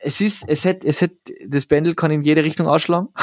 es 0.00 0.20
ist, 0.20 0.44
es 0.46 0.64
hätte, 0.64 0.86
es 0.86 1.00
hätte, 1.00 1.34
das 1.46 1.66
Pendel 1.66 1.94
kann 1.94 2.10
in 2.10 2.22
jede 2.22 2.44
Richtung 2.44 2.68
ausschlagen. 2.68 3.08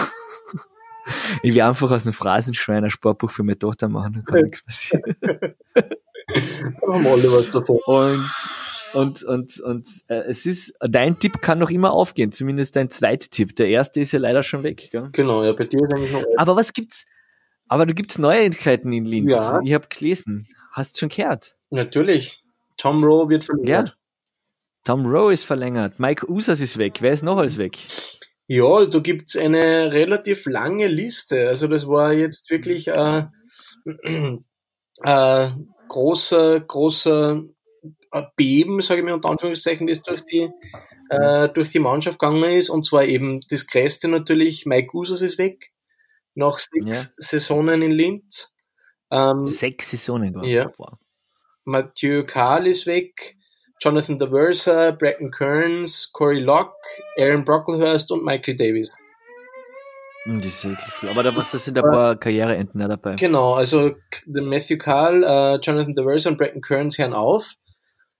Ich 1.43 1.53
will 1.53 1.61
einfach 1.61 1.91
aus 1.91 2.05
dem 2.05 2.13
Phrasenschwein 2.13 2.83
ein 2.83 2.89
Sportbuch 2.89 3.29
für 3.29 3.43
meine 3.43 3.59
Tochter 3.59 3.89
machen, 3.89 4.13
dann 4.13 4.25
kann 4.25 4.41
nichts 4.41 4.63
passieren. 4.65 5.15
Und, 6.81 7.05
und, 8.95 9.23
und, 9.23 9.59
und 9.59 9.87
äh, 10.07 10.23
es 10.27 10.45
ist, 10.45 10.73
dein 10.79 11.19
Tipp 11.19 11.41
kann 11.41 11.59
noch 11.59 11.69
immer 11.69 11.91
aufgehen, 11.91 12.31
zumindest 12.31 12.75
dein 12.75 12.89
Zweittipp. 12.89 13.55
Der 13.55 13.67
erste 13.67 13.99
ist 13.99 14.13
ja 14.13 14.19
leider 14.19 14.41
schon 14.41 14.63
weg. 14.63 14.89
Gell? 14.89 15.09
Genau, 15.11 15.43
ja, 15.43 15.53
bei 15.53 15.65
dir 15.65 15.83
ist 15.83 15.93
eigentlich 15.93 16.13
noch 16.13 16.23
Aber 16.37 16.55
was 16.55 16.73
gibt's? 16.73 17.05
Aber 17.67 17.85
du 17.85 17.93
gibt's 17.93 18.17
Neuigkeiten 18.17 18.93
in 18.93 19.05
Linz. 19.05 19.33
Ja. 19.33 19.59
Ich 19.63 19.73
habe 19.73 19.87
gelesen. 19.87 20.47
Hast 20.71 20.97
schon 20.99 21.09
gehört? 21.09 21.55
Natürlich. 21.69 22.41
Tom 22.77 23.03
Rowe 23.03 23.29
wird 23.29 23.43
verliert. 23.43 23.97
Tom 24.85 25.05
Rowe 25.05 25.33
ist 25.33 25.43
verlängert. 25.43 25.99
Mike 25.99 26.29
Usas 26.29 26.61
ist 26.61 26.77
weg. 26.77 27.01
Wer 27.01 27.11
ist 27.11 27.23
noch 27.23 27.37
alles 27.37 27.57
weg? 27.57 27.77
Ja, 28.47 28.85
da 28.85 28.99
gibt's 28.99 29.35
eine 29.35 29.91
relativ 29.91 30.45
lange 30.45 30.87
Liste. 30.87 31.49
Also 31.49 31.67
das 31.67 31.87
war 31.87 32.13
jetzt 32.13 32.49
wirklich 32.51 32.87
äh, 32.87 33.23
äh, 35.03 35.49
großer, 35.89 36.59
großer 36.59 37.43
äh, 38.11 38.23
Beben, 38.35 38.81
sage 38.81 39.01
ich 39.01 39.05
mal 39.05 39.13
unter 39.13 39.29
Anführungszeichen, 39.29 39.87
das 39.87 40.03
durch 40.03 40.23
die 40.23 40.49
äh, 41.09 41.49
durch 41.49 41.71
die 41.71 41.79
Mannschaft 41.79 42.19
gegangen 42.19 42.43
ist. 42.43 42.69
Und 42.69 42.85
zwar 42.85 43.05
eben 43.05 43.41
das 43.49 43.65
Größte 43.67 44.07
natürlich, 44.07 44.65
Mike 44.65 44.95
Users 44.95 45.21
ist 45.21 45.37
weg. 45.37 45.71
Nach 46.35 46.59
sechs 46.59 46.85
Ja. 46.85 47.13
Saisonen 47.17 47.81
in 47.81 47.91
Linz. 47.91 48.53
Ähm, 49.11 49.45
Sechs 49.45 49.91
Saisonen. 49.91 50.43
Ja. 50.43 50.71
Wow. 50.77 50.93
Mathieu 51.63 52.23
Kahl 52.25 52.67
ist 52.67 52.85
weg. 52.85 53.37
Jonathan 53.81 54.17
Daversa, 54.17 54.91
Bracken 54.91 55.31
Kearns, 55.31 56.11
Corey 56.11 56.39
Locke, 56.39 56.75
Aaron 57.19 57.43
Brocklehurst 57.43 58.11
und 58.11 58.23
Michael 58.23 58.55
Davis. 58.55 58.91
Das 60.25 60.45
ist 60.45 60.65
wirklich 60.65 60.93
viel. 60.93 61.09
Aber 61.09 61.21
da, 61.21 61.35
was, 61.35 61.51
da 61.51 61.57
sind 61.59 61.77
ein 61.77 61.83
paar 61.83 62.15
Karriereenden 62.15 62.81
auch 62.81 62.87
dabei. 62.87 63.15
Genau, 63.15 63.53
also 63.53 63.91
Matthew 64.25 64.77
Kahl, 64.77 65.23
äh, 65.23 65.59
Jonathan 65.61 65.93
Daversa 65.93 66.29
und 66.31 66.37
Bracken 66.37 66.61
Kearns 66.61 66.97
hören 66.97 67.13
auf. 67.13 67.53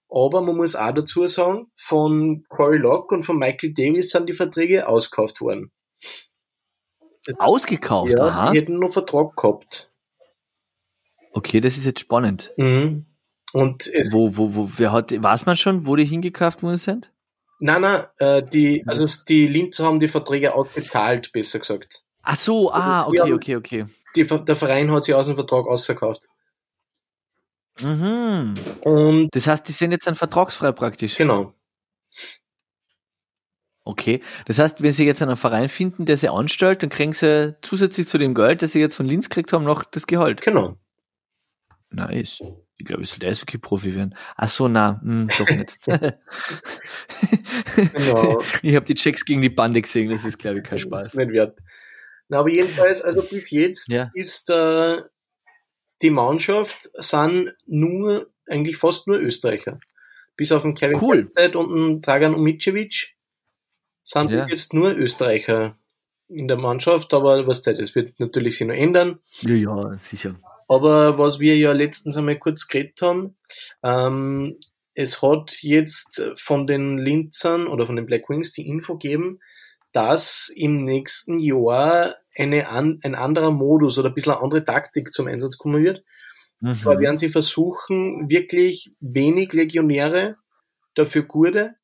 Aber 0.08 0.40
man 0.40 0.56
muss 0.56 0.76
auch 0.76 0.92
dazu 0.92 1.26
sagen, 1.26 1.66
von 1.74 2.44
Corey 2.48 2.78
Locke 2.78 3.12
und 3.12 3.24
von 3.24 3.38
Michael 3.38 3.74
Davis 3.74 4.10
sind 4.10 4.28
die 4.28 4.32
Verträge 4.34 4.86
ausgekauft 4.86 5.40
worden. 5.40 5.72
Ausgekauft, 7.38 8.14
Ja, 8.16 8.24
aha. 8.26 8.52
die 8.52 8.58
hätten 8.60 8.78
noch 8.78 8.92
Vertrag 8.92 9.34
gehabt. 9.36 9.90
Okay, 11.32 11.60
das 11.60 11.76
ist 11.76 11.86
jetzt 11.86 12.00
spannend. 12.00 12.52
Mhm. 12.56 13.06
Und 13.56 13.86
es, 13.86 14.12
Wo, 14.12 14.36
wo, 14.36 14.54
wo, 14.54 14.70
wer 14.76 14.92
hat, 14.92 15.10
weiß 15.10 15.46
man 15.46 15.56
schon, 15.56 15.86
wo 15.86 15.96
die 15.96 16.04
hingekauft 16.04 16.62
worden 16.62 16.76
sind? 16.76 17.10
nein, 17.58 17.80
nein, 17.80 18.04
äh, 18.18 18.42
die, 18.42 18.84
also 18.86 19.06
die 19.26 19.46
Linzer 19.46 19.86
haben 19.86 19.98
die 19.98 20.08
Verträge 20.08 20.54
ausbezahlt, 20.54 21.32
besser 21.32 21.58
gesagt. 21.60 22.02
Ach 22.22 22.36
so, 22.36 22.70
ah, 22.70 23.10
Wir 23.10 23.22
okay, 23.22 23.32
okay, 23.32 23.56
okay. 23.56 23.86
Die, 24.14 24.24
der 24.26 24.56
Verein 24.56 24.90
hat 24.92 25.04
sie 25.04 25.14
aus 25.14 25.26
dem 25.26 25.36
Vertrag 25.36 25.66
ausgekauft. 25.66 26.28
Mhm. 27.80 28.56
Und 28.82 29.28
Das 29.34 29.46
heißt, 29.46 29.66
die 29.68 29.72
sind 29.72 29.92
jetzt 29.92 30.06
dann 30.06 30.14
vertragsfrei 30.16 30.72
praktisch. 30.72 31.16
genau, 31.16 31.54
Okay. 33.84 34.20
Das 34.46 34.58
heißt, 34.58 34.82
wenn 34.82 34.92
sie 34.92 35.06
jetzt 35.06 35.22
einen 35.22 35.36
Verein 35.36 35.68
finden, 35.68 36.04
der 36.06 36.16
sie 36.16 36.28
anstellt, 36.28 36.82
dann 36.82 36.90
kriegen 36.90 37.12
sie 37.12 37.56
zusätzlich 37.62 38.08
zu 38.08 38.18
dem 38.18 38.34
Geld, 38.34 38.60
das 38.62 38.72
sie 38.72 38.80
jetzt 38.80 38.96
von 38.96 39.06
Linz 39.06 39.28
gekriegt 39.28 39.52
haben, 39.52 39.64
noch 39.64 39.84
das 39.84 40.06
Gehalt. 40.06 40.42
genau. 40.42 40.76
Nice. 41.90 42.42
Ich 42.78 42.84
glaube, 42.84 43.02
ich 43.04 43.10
soll 43.10 43.20
der 43.20 43.30
Eishockey-Profi 43.30 43.94
werden. 43.96 44.14
Ach 44.36 44.48
so, 44.50 44.68
na, 44.68 45.00
hm, 45.02 45.28
doch 45.38 45.48
nicht. 45.50 45.78
Genau. 47.76 48.42
Ich 48.62 48.74
habe 48.74 48.86
die 48.86 48.94
Checks 48.94 49.24
gegen 49.24 49.42
die 49.42 49.50
Bande 49.50 49.82
gesehen, 49.82 50.10
das 50.10 50.24
ist, 50.24 50.38
glaube 50.38 50.58
ich, 50.58 50.64
kein 50.64 50.78
Das 50.78 50.82
Spaß. 50.82 51.06
ist 51.08 51.14
nicht 51.14 51.32
wert. 51.32 51.58
Na, 52.28 52.38
aber 52.40 52.48
jedenfalls, 52.50 53.02
also 53.02 53.22
bis 53.22 53.50
jetzt 53.50 53.88
Ja. 53.88 54.10
ist 54.14 54.50
äh, 54.50 55.02
die 56.02 56.10
Mannschaft 56.10 56.90
sind 56.94 57.54
nur, 57.66 58.30
eigentlich 58.48 58.76
fast 58.76 59.06
nur 59.06 59.18
Österreicher. 59.20 59.78
Bis 60.36 60.52
auf 60.52 60.62
den 60.62 60.74
Kevin 60.74 60.98
Cool. 61.00 61.28
Und 61.54 61.76
den 61.76 62.00
Dragan 62.02 62.34
Umicevic 62.34 63.14
sind 64.02 64.30
Ja. 64.30 64.46
jetzt 64.48 64.74
nur 64.74 64.92
Österreicher 64.94 65.78
in 66.28 66.48
der 66.48 66.56
Mannschaft, 66.56 67.14
aber 67.14 67.46
was 67.46 67.62
das, 67.62 67.78
das 67.78 67.94
wird 67.94 68.18
natürlich 68.20 68.58
sich 68.58 68.66
noch 68.66 68.74
ändern. 68.74 69.20
Ja, 69.42 69.54
ja, 69.54 69.96
sicher. 69.96 70.34
Aber 70.68 71.18
was 71.18 71.38
wir 71.38 71.56
ja 71.56 71.72
letztens 71.72 72.16
einmal 72.16 72.38
kurz 72.38 72.66
geredet 72.66 73.00
haben, 73.02 73.36
ähm, 73.82 74.58
es 74.94 75.22
hat 75.22 75.58
jetzt 75.62 76.30
von 76.38 76.66
den 76.66 76.96
Linzern 76.96 77.66
oder 77.68 77.86
von 77.86 77.96
den 77.96 78.06
Black 78.06 78.28
Wings 78.30 78.52
die 78.52 78.66
Info 78.66 78.94
gegeben, 78.98 79.40
dass 79.92 80.50
im 80.54 80.82
nächsten 80.82 81.38
Jahr 81.38 82.16
eine 82.36 82.68
an, 82.68 82.98
ein 83.02 83.14
anderer 83.14 83.50
Modus 83.50 83.98
oder 83.98 84.08
ein 84.08 84.14
bisschen 84.14 84.32
eine 84.32 84.42
andere 84.42 84.64
Taktik 84.64 85.12
zum 85.12 85.26
Einsatz 85.26 85.56
kommen 85.58 85.82
wird. 85.82 86.02
Da 86.60 86.70
Mhm. 86.94 87.00
werden 87.00 87.18
sie 87.18 87.28
versuchen, 87.28 88.30
wirklich 88.30 88.92
wenig 89.00 89.52
Legionäre, 89.52 90.36
dafür 90.94 91.22
gute 91.22 91.74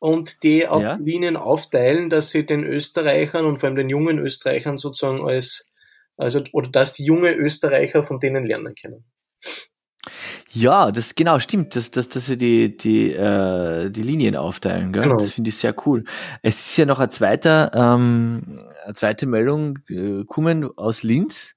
und 0.00 0.42
die 0.42 0.66
auf 0.66 0.82
Ja. 0.82 0.94
Linien 0.94 1.36
aufteilen, 1.36 2.10
dass 2.10 2.30
sie 2.30 2.44
den 2.44 2.64
Österreichern 2.64 3.46
und 3.46 3.58
vor 3.60 3.68
allem 3.68 3.76
den 3.76 3.88
jungen 3.88 4.18
Österreichern 4.18 4.76
sozusagen 4.76 5.22
als, 5.24 5.71
also, 6.16 6.42
oder 6.52 6.70
dass 6.70 6.92
die 6.92 7.04
junge 7.04 7.32
Österreicher 7.32 8.02
von 8.02 8.20
denen 8.20 8.44
lernen 8.44 8.74
können. 8.74 9.04
Ja, 10.54 10.90
das 10.92 11.14
genau 11.14 11.38
stimmt, 11.38 11.76
dass, 11.76 11.90
dass, 11.90 12.08
dass 12.08 12.26
sie 12.26 12.36
die, 12.36 12.76
die, 12.76 13.12
äh, 13.12 13.88
die 13.90 14.02
Linien 14.02 14.36
aufteilen, 14.36 14.92
gell? 14.92 15.04
Genau. 15.04 15.16
Das 15.16 15.30
finde 15.32 15.48
ich 15.48 15.56
sehr 15.56 15.74
cool. 15.86 16.04
Es 16.42 16.66
ist 16.66 16.76
ja 16.76 16.84
noch 16.84 16.98
ein 16.98 17.10
zweiter, 17.10 17.70
ähm, 17.74 18.60
eine 18.84 18.94
zweite 18.94 19.26
Meldung 19.26 19.78
äh, 19.88 20.24
kommen 20.24 20.68
aus 20.76 21.02
Linz, 21.04 21.54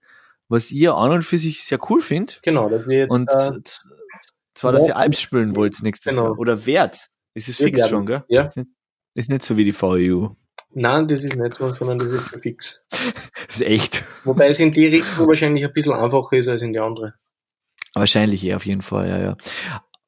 was 0.47 0.71
ihr 0.71 0.95
an 0.95 1.11
und 1.11 1.23
für 1.23 1.37
sich 1.37 1.65
sehr 1.65 1.79
cool 1.89 2.01
findet. 2.01 2.39
Genau, 2.43 2.69
dass 2.69 2.87
wir 2.87 2.99
jetzt, 2.99 3.11
Und 3.11 3.29
äh, 3.31 3.59
zwar, 4.53 4.71
dass 4.71 4.87
ihr. 4.87 4.95
Alps 4.95 5.19
spielen 5.19 5.55
wollt 5.55 5.81
nächstes 5.81 6.11
Genau. 6.13 6.27
Jahr. 6.27 6.39
Oder 6.39 6.65
wert. 6.65 7.09
Es 7.33 7.49
ist 7.49 7.57
fix 7.57 7.89
schon, 7.89 8.05
gell? 8.05 8.23
Ja. 8.29 8.43
Ist 8.43 8.55
nicht, 8.55 8.69
ist 9.15 9.29
nicht 9.29 9.43
so 9.43 9.57
wie 9.57 9.65
die 9.65 9.73
VEU. 9.73 10.29
Nein, 10.75 11.07
das 11.07 11.23
ist 11.23 11.35
nicht 11.35 11.53
so, 11.55 11.73
sondern 11.73 11.99
das 11.99 12.07
ist 12.07 12.29
schon 12.29 12.41
fix. 12.41 12.81
Das 13.47 13.61
ist 13.61 13.67
echt. 13.67 14.03
Wobei 14.23 14.47
es 14.47 14.59
in 14.59 14.71
die 14.71 14.88
Richtung 14.88 15.27
wahrscheinlich 15.27 15.63
ein 15.63 15.71
bisschen 15.71 15.93
einfacher 15.93 16.35
ist 16.38 16.47
als 16.47 16.63
in 16.63 16.73
die 16.73 16.79
andere. 16.79 17.13
Wahrscheinlich 17.93 18.43
eh, 18.43 18.55
auf 18.55 18.65
jeden 18.65 18.81
Fall, 18.81 19.07
ja, 19.07 19.19
ja. 19.19 19.38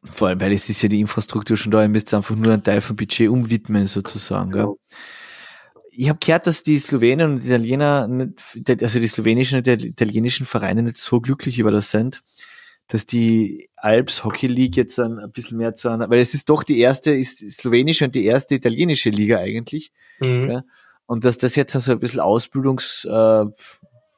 Vor 0.03 0.29
allem, 0.29 0.41
weil 0.41 0.51
es 0.53 0.69
ist 0.69 0.81
ja 0.81 0.89
die 0.89 0.99
Infrastruktur 0.99 1.55
schon 1.55 1.71
da, 1.71 1.81
ihr 1.81 1.87
müsst 1.87 2.13
einfach 2.13 2.35
nur 2.35 2.53
einen 2.53 2.63
Teil 2.63 2.81
vom 2.81 2.95
Budget 2.95 3.29
umwidmen, 3.29 3.87
sozusagen, 3.87 4.51
gell? 4.51 4.73
Ich 5.91 6.09
habe 6.09 6.19
gehört, 6.19 6.47
dass 6.47 6.63
die 6.63 6.77
Slowenen 6.77 7.31
und 7.31 7.45
Italiener, 7.45 8.07
nicht, 8.07 8.83
also 8.83 8.99
die 8.99 9.07
slowenischen 9.07 9.57
und 9.59 9.67
die 9.67 9.87
italienischen 9.87 10.45
Vereine 10.45 10.83
nicht 10.83 10.97
so 10.97 11.21
glücklich 11.21 11.59
über 11.59 11.71
das 11.71 11.89
sind, 11.91 12.23
dass 12.87 13.05
die 13.05 13.69
Alps 13.75 14.23
Hockey 14.23 14.47
League 14.47 14.77
jetzt 14.77 14.97
dann 14.97 15.19
ein 15.19 15.31
bisschen 15.31 15.57
mehr 15.57 15.73
zu 15.73 15.89
einer, 15.89 16.09
weil 16.09 16.19
es 16.19 16.33
ist 16.33 16.49
doch 16.49 16.63
die 16.63 16.79
erste, 16.79 17.11
ist 17.11 17.39
slowenische 17.51 18.05
und 18.05 18.15
die 18.15 18.25
erste 18.25 18.55
italienische 18.55 19.09
Liga 19.09 19.39
eigentlich. 19.39 19.91
Mhm. 20.19 20.49
Ja. 20.49 20.63
Und 21.05 21.25
dass 21.25 21.37
das 21.37 21.55
jetzt 21.55 21.73
so 21.73 21.91
ein 21.91 21.99
bisschen 21.99 22.19
Ausbildungsliga 22.19 23.51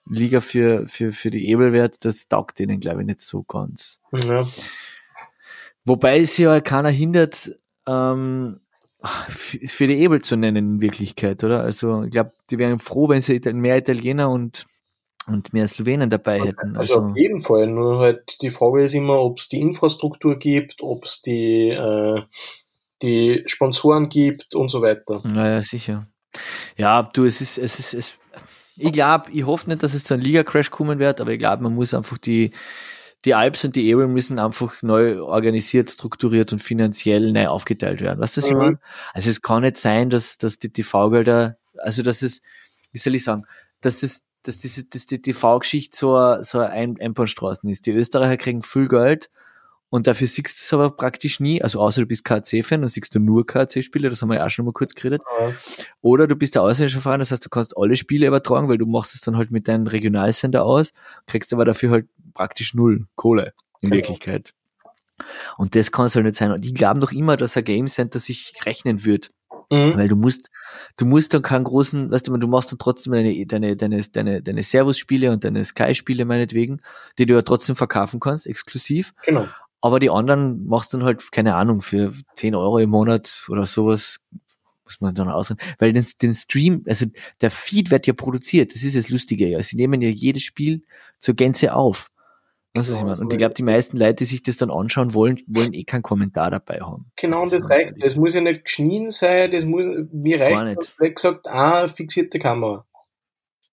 äh, 0.08 0.42
für, 0.42 0.88
für, 0.88 1.12
für 1.12 1.30
die 1.30 1.50
Ebel 1.50 1.74
wird, 1.74 2.06
das 2.06 2.28
taugt 2.28 2.60
denen, 2.60 2.80
glaube 2.80 3.02
ich, 3.02 3.08
nicht 3.08 3.22
so 3.22 3.44
ganz. 3.44 4.00
Ja. 4.12 4.48
Wobei 5.86 6.20
es 6.20 6.38
ja 6.38 6.62
keiner 6.62 6.90
hindert, 6.90 7.52
ähm, 7.88 8.60
für 9.04 9.88
die 9.88 9.98
Ebel 9.98 10.22
zu 10.22 10.36
nennen 10.36 10.76
in 10.76 10.82
Wirklichkeit, 10.82 11.44
oder? 11.44 11.62
Also 11.62 12.04
ich 12.04 12.12
glaube, 12.12 12.34
die 12.50 12.58
wären 12.58 12.80
froh, 12.80 13.08
wenn 13.08 13.22
sie 13.22 13.40
mehr 13.54 13.78
Italiener 13.78 14.30
und, 14.30 14.66
und 15.30 15.54
mehr 15.54 15.68
Slowenen 15.68 16.10
dabei 16.10 16.40
hätten. 16.42 16.76
Also 16.78 16.96
Also, 16.96 17.10
auf 17.12 17.18
jeden 17.18 17.42
Fall. 17.42 17.68
Nur 17.68 18.00
halt 18.00 18.42
die 18.42 18.50
Frage 18.50 18.84
ist 18.84 18.94
immer, 18.96 19.20
ob 19.20 19.40
es 19.40 19.50
die 19.50 19.60
Infrastruktur 19.62 20.38
gibt, 20.38 20.82
ob 20.82 21.06
es 21.06 21.22
die, 21.22 21.70
äh, 21.70 22.22
die 23.02 23.44
Sponsoren 23.46 24.10
gibt 24.10 24.56
und 24.56 24.70
so 24.70 24.82
weiter. 24.82 25.22
naja, 25.26 25.62
sicher. 25.62 26.08
Ja, 26.78 27.04
du, 27.04 27.26
es 27.26 27.42
ist, 27.42 27.58
es 27.58 27.80
ist, 27.80 27.94
es, 27.94 28.20
ich 28.76 28.92
glaube, 28.92 29.32
ich 29.32 29.46
hoffe 29.46 29.68
nicht, 29.70 29.84
dass 29.84 29.94
es 29.94 30.04
zu 30.04 30.14
einem 30.14 30.24
Liga-Crash 30.24 30.70
kommen 30.70 31.00
wird, 31.00 31.20
aber 31.22 31.32
ich 31.32 31.40
glaube, 31.40 31.64
man 31.64 31.74
muss 31.76 31.94
einfach 31.94 32.18
die, 32.18 32.52
die 33.26 33.34
Alps 33.34 33.66
und 33.66 33.76
die 33.76 33.88
Ebel 33.90 34.08
müssen 34.08 34.40
einfach 34.40 34.82
neu 34.82 35.22
organisiert, 35.22 35.90
strukturiert 35.90 36.54
und 36.54 36.60
finanziell 36.60 37.32
neu 37.34 37.48
aufgeteilt 37.48 38.00
werden. 38.02 38.20
Weißt 38.20 38.38
du, 38.38 38.42
was 38.42 38.48
ich 38.48 38.54
Mhm. 38.54 38.60
meine? 38.60 38.80
Also 39.14 39.30
es 39.30 39.42
kann 39.42 39.64
nicht 39.64 39.78
sein, 39.78 40.10
dass, 40.10 40.38
dass 40.38 40.60
die 40.60 40.72
TV-Gelder, 40.72 41.58
also 41.78 42.04
dass 42.04 42.22
es, 42.22 42.42
wie 42.94 42.98
soll 43.00 43.16
ich 43.16 43.24
sagen, 43.24 43.44
dass 43.82 44.02
das, 44.02 44.22
dass 44.44 44.58
diese, 44.58 44.86
dass 44.86 45.06
die 45.06 45.22
TV-Geschichte 45.22 45.98
so, 45.98 46.42
so 46.42 46.60
ein 46.60 47.00
Einbahnstraßen 47.00 47.70
ist. 47.70 47.86
Die 47.86 47.92
Österreicher 47.92 48.38
kriegen 48.38 48.62
viel 48.64 48.88
Geld 48.88 49.30
und 49.90 50.06
dafür 50.08 50.28
siehst 50.28 50.60
du 50.60 50.64
es 50.64 50.74
aber 50.74 50.92
praktisch 50.92 51.40
nie, 51.40 51.62
also 51.62 51.80
außer 51.80 52.02
du 52.02 52.08
bist 52.08 52.24
KC-Fan, 52.24 52.82
dann 52.82 52.90
siehst 52.90 53.14
du 53.16 53.20
nur 53.20 53.46
KC-Spiele, 53.46 54.10
das 54.10 54.22
haben 54.22 54.30
wir 54.30 54.36
ja 54.36 54.46
auch 54.46 54.50
schon 54.50 54.66
mal 54.66 54.72
kurz 54.72 54.94
geredet. 54.94 55.22
Ja. 55.40 55.52
Oder 56.02 56.28
du 56.28 56.36
bist 56.36 56.56
der 56.56 56.62
ausländische 56.62 57.02
Verein, 57.02 57.20
das 57.20 57.32
heißt, 57.32 57.44
du 57.46 57.50
kannst 57.50 57.76
alle 57.76 57.96
Spiele 57.96 58.28
übertragen, 58.28 58.70
weil 58.70 58.78
du 58.78 58.86
machst 58.86 59.16
es 59.16 59.22
dann 59.22 59.36
halt 59.36 59.52
mit 59.52 59.68
deinem 59.68 59.88
Regionalsender 59.88 60.64
aus, 60.64 60.94
kriegst 61.26 61.54
aber 61.54 61.66
dafür 61.66 61.92
halt 61.92 62.08
praktisch 62.34 62.74
null 62.74 63.08
Kohle 63.16 63.54
in 63.82 63.90
Genau. 63.90 63.96
Wirklichkeit. 63.96 64.54
Und 65.58 65.76
das 65.76 65.92
kann 65.92 66.06
es 66.06 66.16
halt 66.16 66.26
nicht 66.26 66.36
sein. 66.38 66.52
Und 66.52 66.64
die 66.64 66.74
glauben 66.74 67.02
doch 67.02 67.12
immer, 67.12 67.36
dass 67.36 67.58
ein 67.58 67.64
Game 67.64 67.88
Center 67.88 68.20
sich 68.20 68.54
rechnen 68.66 69.04
wird. 69.06 69.32
Mhm. 69.72 69.96
Weil 69.96 70.08
du 70.08 70.16
musst, 70.16 70.50
du 70.98 71.06
musst 71.06 71.34
dann 71.34 71.42
keinen 71.42 71.64
großen, 71.64 72.12
weißt 72.12 72.28
du, 72.28 72.38
du 72.38 72.48
machst 72.48 72.72
dann 72.72 72.80
trotzdem 72.80 73.14
deine, 73.14 73.46
deine, 73.46 73.76
deine, 73.76 74.02
deine, 74.02 74.42
deine 74.42 74.64
Servus-Spiele 74.64 75.32
und 75.32 75.44
deine 75.44 75.64
Sky-Spiele 75.64 76.26
meinetwegen, 76.26 76.82
die 77.18 77.26
du 77.26 77.36
ja 77.36 77.42
trotzdem 77.44 77.76
verkaufen 77.76 78.20
kannst, 78.20 78.48
exklusiv. 78.48 79.14
Genau. 79.26 79.48
Aber 79.82 80.00
die 80.00 80.10
anderen 80.10 80.66
machst 80.66 80.94
dann 80.94 81.04
halt, 81.04 81.32
keine 81.32 81.56
Ahnung, 81.56 81.82
für 81.82 82.14
10 82.36 82.56
Euro 82.56 82.80
im 82.80 82.90
Monat 82.90 83.46
oder 83.50 83.66
sowas, 83.66 84.20
muss 84.84 85.00
man 85.02 85.14
dann 85.14 85.30
ausrechnen. 85.30 85.66
Weil 85.78 85.94
den, 85.94 86.06
den 86.22 86.34
Stream, 86.34 86.84
also 86.88 87.06
der 87.42 87.52
Feed 87.52 87.92
wird 87.92 88.08
ja 88.08 88.14
produziert, 88.14 88.74
das 88.74 88.84
ist 88.84 88.96
das 88.96 89.10
Lustige 89.10 89.48
ja. 89.48 89.62
Sie 89.62 89.78
nehmen 89.78 90.02
ja 90.02 90.10
jedes 90.10 90.44
Spiel 90.44 90.84
zur 91.20 91.36
Gänze 91.36 91.76
auf. 91.76 92.10
Das 92.74 92.88
ist 92.88 93.00
ich 93.00 93.04
meine. 93.04 93.20
Und 93.20 93.34
ich 93.34 93.40
glaube, 93.40 93.56
die 93.56 93.64
meisten 93.64 93.98
Leute, 93.98 94.16
die 94.16 94.26
sich 94.26 94.44
das 94.44 94.58
dann 94.58 94.70
anschauen 94.70 95.14
wollen, 95.14 95.40
wollen 95.48 95.74
eh 95.74 95.84
keinen 95.84 96.04
Kommentar 96.04 96.52
dabei 96.52 96.80
haben. 96.82 97.12
Genau, 97.16 97.44
und 97.44 97.52
das 97.52 97.70
reicht. 97.70 97.96
Das 98.00 98.16
muss 98.16 98.36
ja 98.36 98.42
nicht 98.42 98.66
geschnien 98.66 99.10
sein, 99.10 99.50
das 99.52 99.66
muss, 99.66 99.88
mir 100.12 100.40
reicht, 100.40 100.94
wie 101.00 101.14
gesagt, 101.14 101.48
eine 101.48 101.88
fixierte 101.88 102.38
Kamera. 102.38 102.86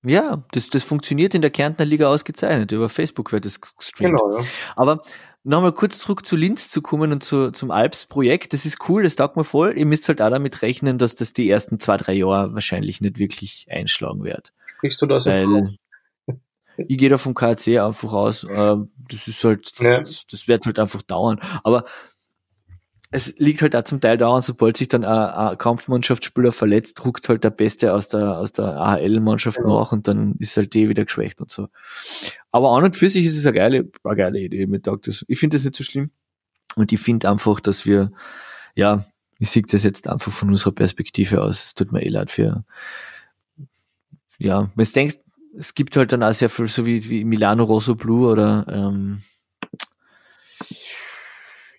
Ja, 0.02 0.44
das, 0.52 0.70
das 0.70 0.84
funktioniert 0.84 1.34
in 1.34 1.42
der 1.42 1.50
Kärntner 1.50 1.84
Liga 1.84 2.08
ausgezeichnet. 2.08 2.70
Über 2.72 2.88
Facebook 2.88 3.32
wird 3.32 3.44
das 3.44 3.60
gestreamt. 3.60 4.18
Genau, 4.18 4.38
ja. 4.38 4.44
Aber 4.76 5.02
nochmal 5.42 5.72
kurz 5.72 5.98
zurück 5.98 6.24
zu 6.24 6.36
Linz 6.36 6.68
zu 6.68 6.80
kommen 6.80 7.12
und 7.12 7.24
zu, 7.24 7.50
zum 7.50 7.70
Alps-Projekt. 7.70 8.52
Das 8.52 8.66
ist 8.66 8.88
cool, 8.88 9.02
das 9.02 9.16
taugt 9.16 9.36
mir 9.36 9.44
voll. 9.44 9.76
Ihr 9.76 9.86
müsst 9.86 10.08
halt 10.08 10.22
auch 10.22 10.30
damit 10.30 10.62
rechnen, 10.62 10.98
dass 10.98 11.16
das 11.16 11.32
die 11.32 11.50
ersten 11.50 11.80
zwei, 11.80 11.96
drei 11.96 12.12
Jahre 12.12 12.54
wahrscheinlich 12.54 13.00
nicht 13.00 13.18
wirklich 13.18 13.66
einschlagen 13.68 14.22
wird. 14.22 14.52
Sprichst 14.76 15.02
du 15.02 15.06
das 15.06 15.26
auf? 15.26 15.32
Weil 15.32 15.76
ich 16.76 16.98
gehe 16.98 17.08
da 17.08 17.18
vom 17.18 17.34
KC 17.34 17.78
einfach 17.78 18.12
aus. 18.12 18.44
Äh, 18.44 18.76
das 19.08 19.28
ist 19.28 19.42
halt, 19.44 19.72
das, 19.78 19.86
Ja. 19.86 19.98
das, 20.30 20.48
wird 20.48 20.66
halt 20.66 20.78
einfach 20.78 21.02
dauern. 21.02 21.40
Aber 21.64 21.84
es 23.10 23.34
liegt 23.38 23.62
halt 23.62 23.76
auch 23.76 23.84
zum 23.84 24.00
Teil 24.00 24.18
daran, 24.18 24.42
sobald 24.42 24.76
sich 24.76 24.88
dann 24.88 25.04
ein, 25.04 25.56
Kampfmannschaftsspieler 25.58 26.52
verletzt, 26.52 26.98
druckt 26.98 27.28
halt 27.28 27.44
der 27.44 27.50
Beste 27.50 27.94
aus 27.94 28.08
der, 28.08 28.38
aus 28.38 28.52
der 28.52 28.76
AHL-Mannschaft 28.76 29.58
Genau. 29.58 29.80
nach 29.80 29.92
und 29.92 30.08
dann 30.08 30.34
ist 30.38 30.56
halt 30.56 30.74
die 30.74 30.88
wieder 30.88 31.04
geschwächt 31.04 31.40
und 31.40 31.50
so. 31.50 31.68
Aber 32.50 32.70
an 32.76 32.84
und 32.84 32.96
für 32.96 33.08
sich 33.08 33.24
ist 33.24 33.36
es 33.38 33.46
eine 33.46 33.54
geile, 33.54 33.90
eine 34.04 34.16
geile 34.16 34.40
Idee. 34.40 34.66
Taugt 34.80 35.06
das. 35.06 35.24
Ich 35.28 35.38
finde 35.38 35.56
das 35.56 35.64
nicht 35.64 35.76
so 35.76 35.84
schlimm. 35.84 36.10
Und 36.74 36.92
ich 36.92 37.00
finde 37.00 37.30
einfach, 37.30 37.60
dass 37.60 37.86
wir, 37.86 38.10
ja, 38.74 39.04
ich 39.38 39.50
sehe 39.50 39.62
das 39.62 39.82
jetzt 39.82 40.08
einfach 40.08 40.32
von 40.32 40.50
unserer 40.50 40.72
Perspektive 40.72 41.42
aus. 41.42 41.64
Es 41.66 41.74
tut 41.74 41.92
mir 41.92 42.02
eh 42.02 42.08
leid 42.08 42.30
für, 42.30 42.64
ja, 44.38 44.70
wenn 44.74 44.84
du 44.84 44.92
denkst, 44.92 45.16
es 45.58 45.74
gibt 45.74 45.96
halt 45.96 46.12
dann 46.12 46.22
auch 46.22 46.32
sehr 46.34 46.50
viel, 46.50 46.68
so 46.68 46.86
wie, 46.86 47.08
wie 47.08 47.24
Milano 47.24 47.64
Rosso 47.64 47.94
Blue 47.94 48.30
oder 48.30 48.66
ähm, 48.68 49.22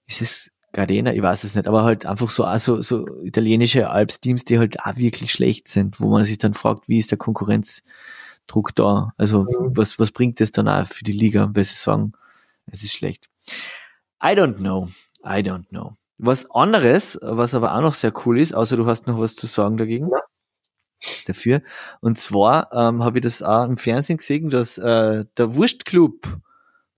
ist 0.05 0.21
es 0.21 0.51
Gardena, 0.73 1.13
ich 1.13 1.21
weiß 1.21 1.43
es 1.43 1.55
nicht, 1.55 1.67
aber 1.67 1.83
halt 1.83 2.05
einfach 2.05 2.29
so, 2.29 2.45
auch 2.45 2.57
so, 2.57 2.81
so 2.81 3.07
italienische 3.23 3.89
Alps-Teams, 3.89 4.45
die 4.45 4.59
halt 4.59 4.79
auch 4.81 4.95
wirklich 4.97 5.31
schlecht 5.31 5.67
sind, 5.67 5.99
wo 5.99 6.09
man 6.09 6.25
sich 6.25 6.37
dann 6.37 6.53
fragt, 6.53 6.87
wie 6.87 6.99
ist 6.99 7.09
der 7.09 7.17
Konkurrenzdruck 7.17 8.75
da? 8.75 9.13
Also 9.17 9.43
Mhm. 9.43 9.75
was, 9.77 9.97
was 9.97 10.11
bringt 10.11 10.39
das 10.39 10.51
dann 10.51 10.67
auch 10.67 10.85
für 10.87 11.03
die 11.03 11.13
Liga, 11.13 11.49
weil 11.53 11.63
sie 11.63 11.73
sagen, 11.73 12.13
es 12.67 12.83
ist 12.83 12.93
schlecht. 12.93 13.29
I 14.21 14.29
don't 14.35 14.57
know. 14.57 14.89
I 15.23 15.39
don't 15.41 15.67
know. 15.69 15.95
Was 16.19 16.49
anderes, 16.51 17.17
was 17.21 17.55
aber 17.55 17.75
auch 17.75 17.81
noch 17.81 17.93
sehr 17.93 18.13
cool 18.25 18.39
ist, 18.39 18.53
außer 18.53 18.75
du 18.77 18.85
hast 18.85 19.07
noch 19.07 19.19
was 19.19 19.35
zu 19.35 19.47
sagen 19.47 19.77
dagegen. 19.77 20.09
Ja. 20.11 20.19
Dafür. 21.27 21.61
Und 22.01 22.17
zwar 22.17 22.71
ähm, 22.73 23.03
habe 23.03 23.19
ich 23.19 23.23
das 23.23 23.43
auch 23.43 23.65
im 23.65 23.77
Fernsehen 23.77 24.17
gesehen, 24.17 24.49
dass 24.49 24.77
äh, 24.77 25.25
der 25.37 25.55
Wurstclub 25.55 26.39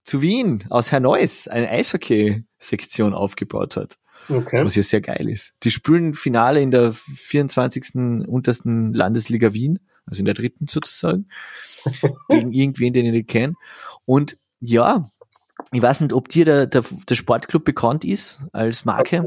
zu 0.03 0.21
Wien 0.21 0.63
aus 0.69 0.91
Herneuss 0.91 1.47
eine 1.47 1.69
Eishockey-Sektion 1.69 3.13
aufgebaut 3.13 3.75
hat, 3.77 3.97
Okay. 4.29 4.63
was 4.63 4.75
ja 4.75 4.83
sehr 4.83 5.01
geil 5.01 5.29
ist. 5.29 5.53
Die 5.63 5.71
spielen 5.71 6.13
Finale 6.13 6.61
in 6.61 6.71
der 6.71 6.93
24. 6.93 7.95
untersten 8.27 8.93
Landesliga 8.93 9.53
Wien, 9.53 9.79
also 10.05 10.19
in 10.19 10.25
der 10.25 10.33
dritten 10.33 10.67
sozusagen, 10.67 11.27
gegen 12.29 12.51
irgendwen, 12.51 12.93
den 12.93 13.05
ich 13.05 13.11
nicht 13.11 13.27
kenne. 13.29 13.53
Und 14.05 14.37
ja, 14.59 15.11
ich 15.71 15.81
weiß 15.81 16.01
nicht, 16.01 16.13
ob 16.13 16.29
dir 16.29 16.45
der, 16.45 16.67
der, 16.67 16.83
der 17.07 17.15
Sportclub 17.15 17.63
bekannt 17.65 18.05
ist 18.05 18.41
als 18.53 18.85
Marke 18.85 19.23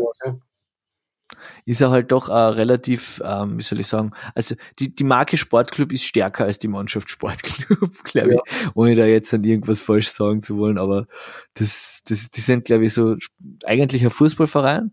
ist 1.64 1.80
er 1.80 1.90
halt 1.90 2.12
doch 2.12 2.28
äh, 2.28 2.32
relativ, 2.32 3.20
ähm, 3.24 3.58
wie 3.58 3.62
soll 3.62 3.80
ich 3.80 3.86
sagen, 3.86 4.12
also 4.34 4.54
die, 4.78 4.94
die 4.94 5.04
Marke 5.04 5.36
Sportclub 5.36 5.92
ist 5.92 6.04
stärker 6.04 6.44
als 6.44 6.58
die 6.58 6.68
Mannschaft 6.68 7.10
Sportclub, 7.10 7.90
glaube 8.04 8.34
ich, 8.34 8.40
ohne 8.74 8.96
da 8.96 9.06
jetzt 9.06 9.32
an 9.34 9.44
irgendwas 9.44 9.80
falsch 9.80 10.08
sagen 10.08 10.42
zu 10.42 10.56
wollen, 10.58 10.78
aber 10.78 11.06
das, 11.54 12.02
das, 12.06 12.30
die 12.30 12.40
sind, 12.40 12.64
glaube 12.64 12.86
ich, 12.86 12.94
so 12.94 13.16
eigentlich 13.64 14.04
ein 14.04 14.10
Fußballverein, 14.10 14.92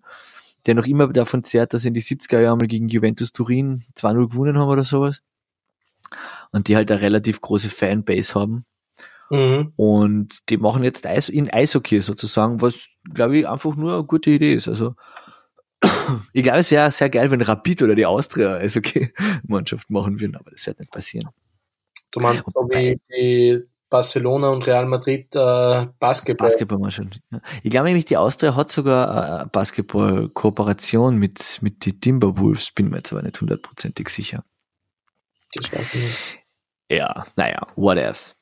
der 0.66 0.76
noch 0.76 0.86
immer 0.86 1.08
davon 1.08 1.44
zehrt, 1.44 1.74
dass 1.74 1.84
sie 1.84 1.90
in 1.90 1.94
die 1.94 2.02
70er 2.02 2.40
Jahre 2.40 2.58
mal 2.58 2.68
gegen 2.68 2.90
Juventus 2.90 3.32
Turin 3.32 3.84
2-0 3.96 4.30
gewonnen 4.30 4.58
haben 4.58 4.70
oder 4.70 4.84
sowas. 4.84 5.22
Und 6.52 6.68
die 6.68 6.76
halt 6.76 6.92
eine 6.92 7.02
relativ 7.02 7.42
große 7.42 7.70
Fanbase 7.70 8.34
haben. 8.34 8.66
Mhm. 9.30 9.74
Und 9.76 10.50
die 10.50 10.58
machen 10.58 10.84
jetzt 10.84 11.06
Eis, 11.06 11.30
in 11.30 11.50
Eishockey 11.52 12.02
sozusagen, 12.02 12.62
was, 12.62 12.88
glaube 13.14 13.38
ich, 13.38 13.48
einfach 13.48 13.76
nur 13.76 13.94
eine 13.94 14.04
gute 14.04 14.32
Idee 14.32 14.56
ist. 14.56 14.68
Also, 14.68 14.96
ich 16.34 16.44
glaube, 16.44 16.60
es 16.60 16.72
wäre 16.72 16.92
sehr 16.92 17.10
geil, 17.10 17.32
wenn 17.32 17.42
Rapid 17.42 17.84
oder 17.84 17.96
die 17.96 18.06
Austria 18.06 18.56
Eishockey-Mannschaft 18.56 19.90
machen 19.90 20.20
würden, 20.20 20.36
aber 20.36 20.52
das 20.52 20.66
wird 20.68 20.80
nicht 20.80 20.92
passieren. 20.92 21.30
Du 22.12 22.20
meinst 22.20 22.44
so 22.54 22.68
wie 22.72 23.00
die 23.10 23.64
Barcelona 23.90 24.50
und 24.50 24.66
Real 24.68 24.86
Madrid 24.86 25.36
äh, 25.36 25.88
Basketball. 26.00 26.48
Basketballmannschaft. 26.48 27.20
Ich 27.64 27.72
glaube 27.72 27.88
nämlich, 27.88 28.06
die 28.06 28.18
Austria 28.18 28.56
hat 28.56 28.72
sogar 28.72 29.40
eine 29.40 29.48
Basketball-Kooperation 29.48 31.16
mit, 31.16 31.60
mit 31.62 31.86
die 31.86 32.00
Timberwolves, 32.00 32.72
bin 32.72 32.90
mir 32.90 32.98
jetzt 32.98 33.12
aber 33.12 33.24
nicht 33.24 33.40
hundertprozentig 33.42 34.10
sicher. 34.10 34.44
Das 35.54 35.72
weiß 35.72 35.86
ich 35.94 36.02
nicht. 36.02 36.18
Ja, 36.92 37.26
naja, 37.36 37.68
what 37.76 37.98
else. 37.98 38.34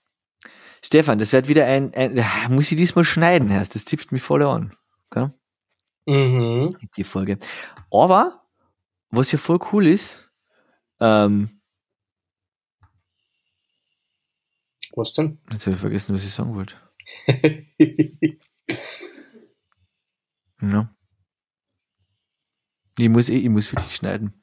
Stefan, 0.83 1.19
das 1.19 1.33
wird 1.33 1.47
wieder 1.47 1.65
ein, 1.65 1.93
ein 1.93 2.23
muss 2.49 2.71
ich 2.71 2.77
diesmal 2.77 3.03
schneiden, 3.03 3.49
Herr, 3.49 3.59
das 3.59 3.85
zipft 3.85 4.11
mich 4.11 4.21
voll 4.21 4.43
an. 4.43 4.73
Okay? 5.09 5.29
Mhm. 6.07 6.77
die 6.95 7.03
Folge. 7.03 7.37
Aber, 7.91 8.43
was 9.11 9.31
ja 9.31 9.37
voll 9.37 9.59
cool 9.71 9.85
ist, 9.87 10.23
ähm, 11.01 11.51
Was 14.95 15.11
denn? 15.13 15.37
jetzt 15.51 15.67
habe 15.67 15.75
ich 15.75 15.79
vergessen, 15.81 16.15
was 16.15 16.23
ich 16.25 16.31
sagen 16.31 16.55
wollte. 16.55 16.75
Ja. 20.61 20.89
Ich 22.97 23.09
muss, 23.09 23.29
ich 23.29 23.47
muss 23.49 23.71
wirklich 23.71 23.95
schneiden. 23.95 24.33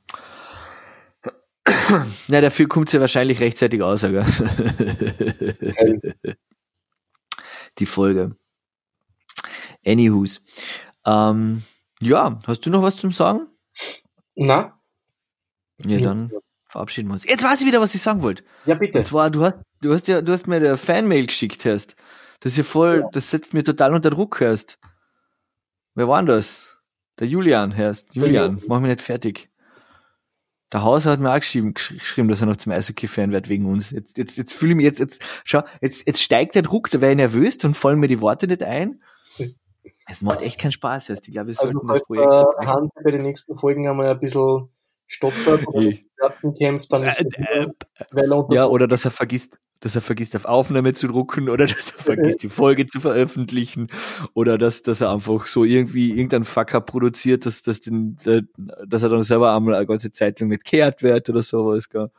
Na, 2.29 2.41
dafür 2.41 2.69
kommt 2.69 2.89
sie 2.89 2.97
ja 2.99 3.01
wahrscheinlich 3.01 3.41
rechtzeitig 3.41 3.83
aus, 3.83 4.03
gell? 4.03 4.25
Die 7.79 7.87
Folge. 7.87 8.37
Anywho's. 9.87 10.41
Ähm, 11.07 11.63
ja, 12.01 12.39
hast 12.47 12.65
du 12.67 12.71
noch 12.71 12.83
was 12.83 12.97
zum 12.97 13.13
Sagen? 13.13 13.47
Na? 14.35 14.75
Ja, 15.85 16.01
dann 16.01 16.31
verabschieden 16.67 17.09
wir 17.09 17.15
uns. 17.15 17.25
Jetzt 17.25 17.45
weiß 17.45 17.61
ich 17.61 17.67
wieder, 17.67 17.81
was 17.81 17.95
ich 17.95 18.03
sagen 18.03 18.23
wollte. 18.23 18.45
Ja, 18.67 18.75
bitte. 18.75 18.99
Und 18.99 19.05
zwar, 19.05 19.31
du 19.31 19.45
hast, 19.45 19.57
du 19.81 19.93
hast 19.93 20.09
ja, 20.09 20.23
du 20.23 20.33
hast 20.33 20.47
mir 20.47 20.57
eine 20.57 20.77
Fanmail 20.77 21.27
geschickt 21.27 21.65
hast. 21.65 21.97
Das 22.41 22.53
ist 22.53 22.59
ja 22.59 22.65
voll, 22.65 23.01
Ja. 23.01 23.09
das 23.13 23.31
setzt 23.31 23.55
mir 23.55 23.65
total 23.65 23.95
unter 23.95 24.11
Druck 24.11 24.41
hast. 24.41 24.79
Wer 25.95 26.09
war 26.09 26.21
denn 26.21 26.27
das? 26.27 26.79
Der 27.21 27.29
Julian 27.29 27.77
heißt. 27.77 28.15
Julian, 28.17 28.61
mach 28.67 28.81
mich 28.81 28.91
nicht 28.91 29.01
fertig. 29.01 29.51
Der 30.73 30.83
Hauser 30.83 31.13
hat 31.13 31.21
mir 31.21 31.31
auch 31.31 31.39
geschrieben, 31.39 31.73
gesch- 31.75 31.97
geschrieben, 31.97 32.27
dass 32.29 32.41
er 32.41 32.49
noch 32.49 32.57
zum 32.57 32.73
Eishockey-Fan 32.73 33.31
wird 33.31 33.49
wegen 33.49 33.67
uns. 33.67 33.91
Jetzt, 33.93 34.19
jetzt, 34.19 34.37
jetzt 34.37 34.53
fühle 34.53 34.73
ich 34.73 34.77
mich 34.77 34.85
jetzt, 34.85 34.99
jetzt, 34.99 35.23
schau, 35.45 35.63
jetzt, 35.81 36.05
jetzt 36.09 36.21
steigt 36.21 36.57
der 36.57 36.63
Druck, 36.63 36.91
da 36.91 37.01
wäre 37.01 37.13
ich 37.13 37.17
nervös, 37.17 37.59
dann 37.59 37.75
fallen 37.75 38.01
mir 38.01 38.09
die 38.09 38.21
Worte 38.21 38.49
nicht 38.49 38.65
ein. 38.65 39.01
Es 40.07 40.23
macht 40.23 40.43
echt 40.43 40.59
keinen 40.61 40.73
Spaß, 40.73 41.09
heißt. 41.09 41.27
Ich 41.29 41.35
glaube, 41.35 41.49
wir 41.49 41.61
Also, 41.61 41.73
sollten 41.73 41.87
falls 41.87 42.01
das 42.01 42.07
Projekt. 42.07 42.31
der 42.31 42.41
abbrechen. 42.41 42.69
Hans 42.73 42.91
bei 43.03 43.11
den 43.11 43.23
nächsten 43.23 43.57
Folgen 43.57 43.89
einmal 43.89 44.11
ein 44.11 44.21
bisschen 44.21 44.69
stottert 45.07 45.67
oder 45.67 45.93
kämpft, 46.59 46.93
dann 46.93 47.05
ist 47.05 47.21
Äh, 47.21 47.25
äh, 47.27 47.67
er 48.15 48.37
unter 48.37 48.55
Ja, 48.55 48.67
oder 48.67 48.87
dass 48.89 49.05
er 49.05 49.11
vergisst, 49.11 49.59
dass 49.81 49.95
er 49.95 50.01
vergisst, 50.01 50.35
auf 50.37 50.45
Aufnahme 50.47 50.93
zu 50.95 51.07
drucken 51.09 51.49
oder 51.51 51.67
dass 51.67 51.91
er 51.91 52.03
vergisst, 52.03 52.43
die 52.43 52.49
Folge 52.49 52.87
zu 52.87 53.01
veröffentlichen 53.01 53.89
oder 54.35 54.57
dass, 54.57 54.83
dass 54.83 55.01
er 55.01 55.11
einfach 55.11 55.47
so 55.47 55.65
irgendwie 55.65 56.11
irgendein 56.11 56.45
Fucker 56.45 56.81
produziert, 56.81 57.45
dass, 57.47 57.63
dass, 57.63 57.81
den, 57.81 58.17
äh, 58.25 58.43
dass 58.87 59.03
er 59.03 59.09
dann 59.11 59.23
selber 59.23 59.55
einmal 59.55 59.75
eine 59.75 59.87
ganze 59.87 60.11
Zeitung 60.11 60.49
nicht 60.49 60.65
kehrt 60.65 61.03
wird 61.03 61.29
oder 61.29 61.43
sowas. 61.43 61.89
Gell. 61.89 62.11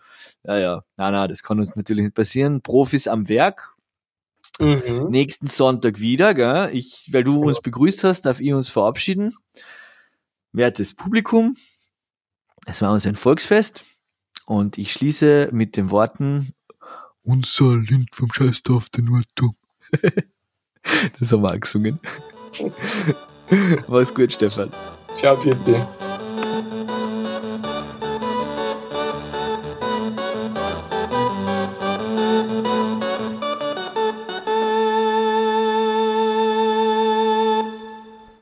Ja, 0.43 0.57
ja. 0.57 0.83
Na, 0.97 1.11
na, 1.11 1.27
das 1.27 1.41
kann 1.43 1.59
uns 1.59 1.75
natürlich 1.75 2.03
nicht 2.03 2.15
passieren. 2.15 2.61
Profis 2.61 3.07
am 3.07 3.27
Werk. 3.29 3.74
Mhm. 4.59 5.07
Nächsten 5.09 5.47
Sonntag 5.47 5.99
wieder, 5.99 6.33
gell. 6.33 6.69
Ich, 6.73 7.09
weil 7.11 7.23
du 7.23 7.43
uns 7.43 7.61
begrüßt 7.61 8.03
hast, 8.03 8.21
darf 8.21 8.39
ich 8.39 8.53
uns 8.53 8.69
verabschieden. 8.69 9.35
Wertes 10.51 10.93
Publikum. 10.93 11.57
Es 12.65 12.81
war 12.81 12.91
uns 12.91 13.05
ein 13.05 13.15
Volksfest. 13.15 13.83
Und 14.45 14.77
ich 14.77 14.93
schließe 14.93 15.49
mit 15.51 15.75
den 15.75 15.89
Worten, 15.89 16.53
unser 17.23 17.75
Lind 17.75 18.15
vom 18.15 18.31
Scheißdorf, 18.31 18.89
der 18.89 19.03
Nordturm. 19.03 19.55
das 21.19 21.31
haben 21.31 21.41
wir 21.41 21.51
auch 21.51 21.59
gesungen. 21.59 21.99
Mach's 23.87 24.13
gut, 24.13 24.31
Stefan. 24.33 24.71
Ciao, 25.15 25.35
bitte. 25.41 25.87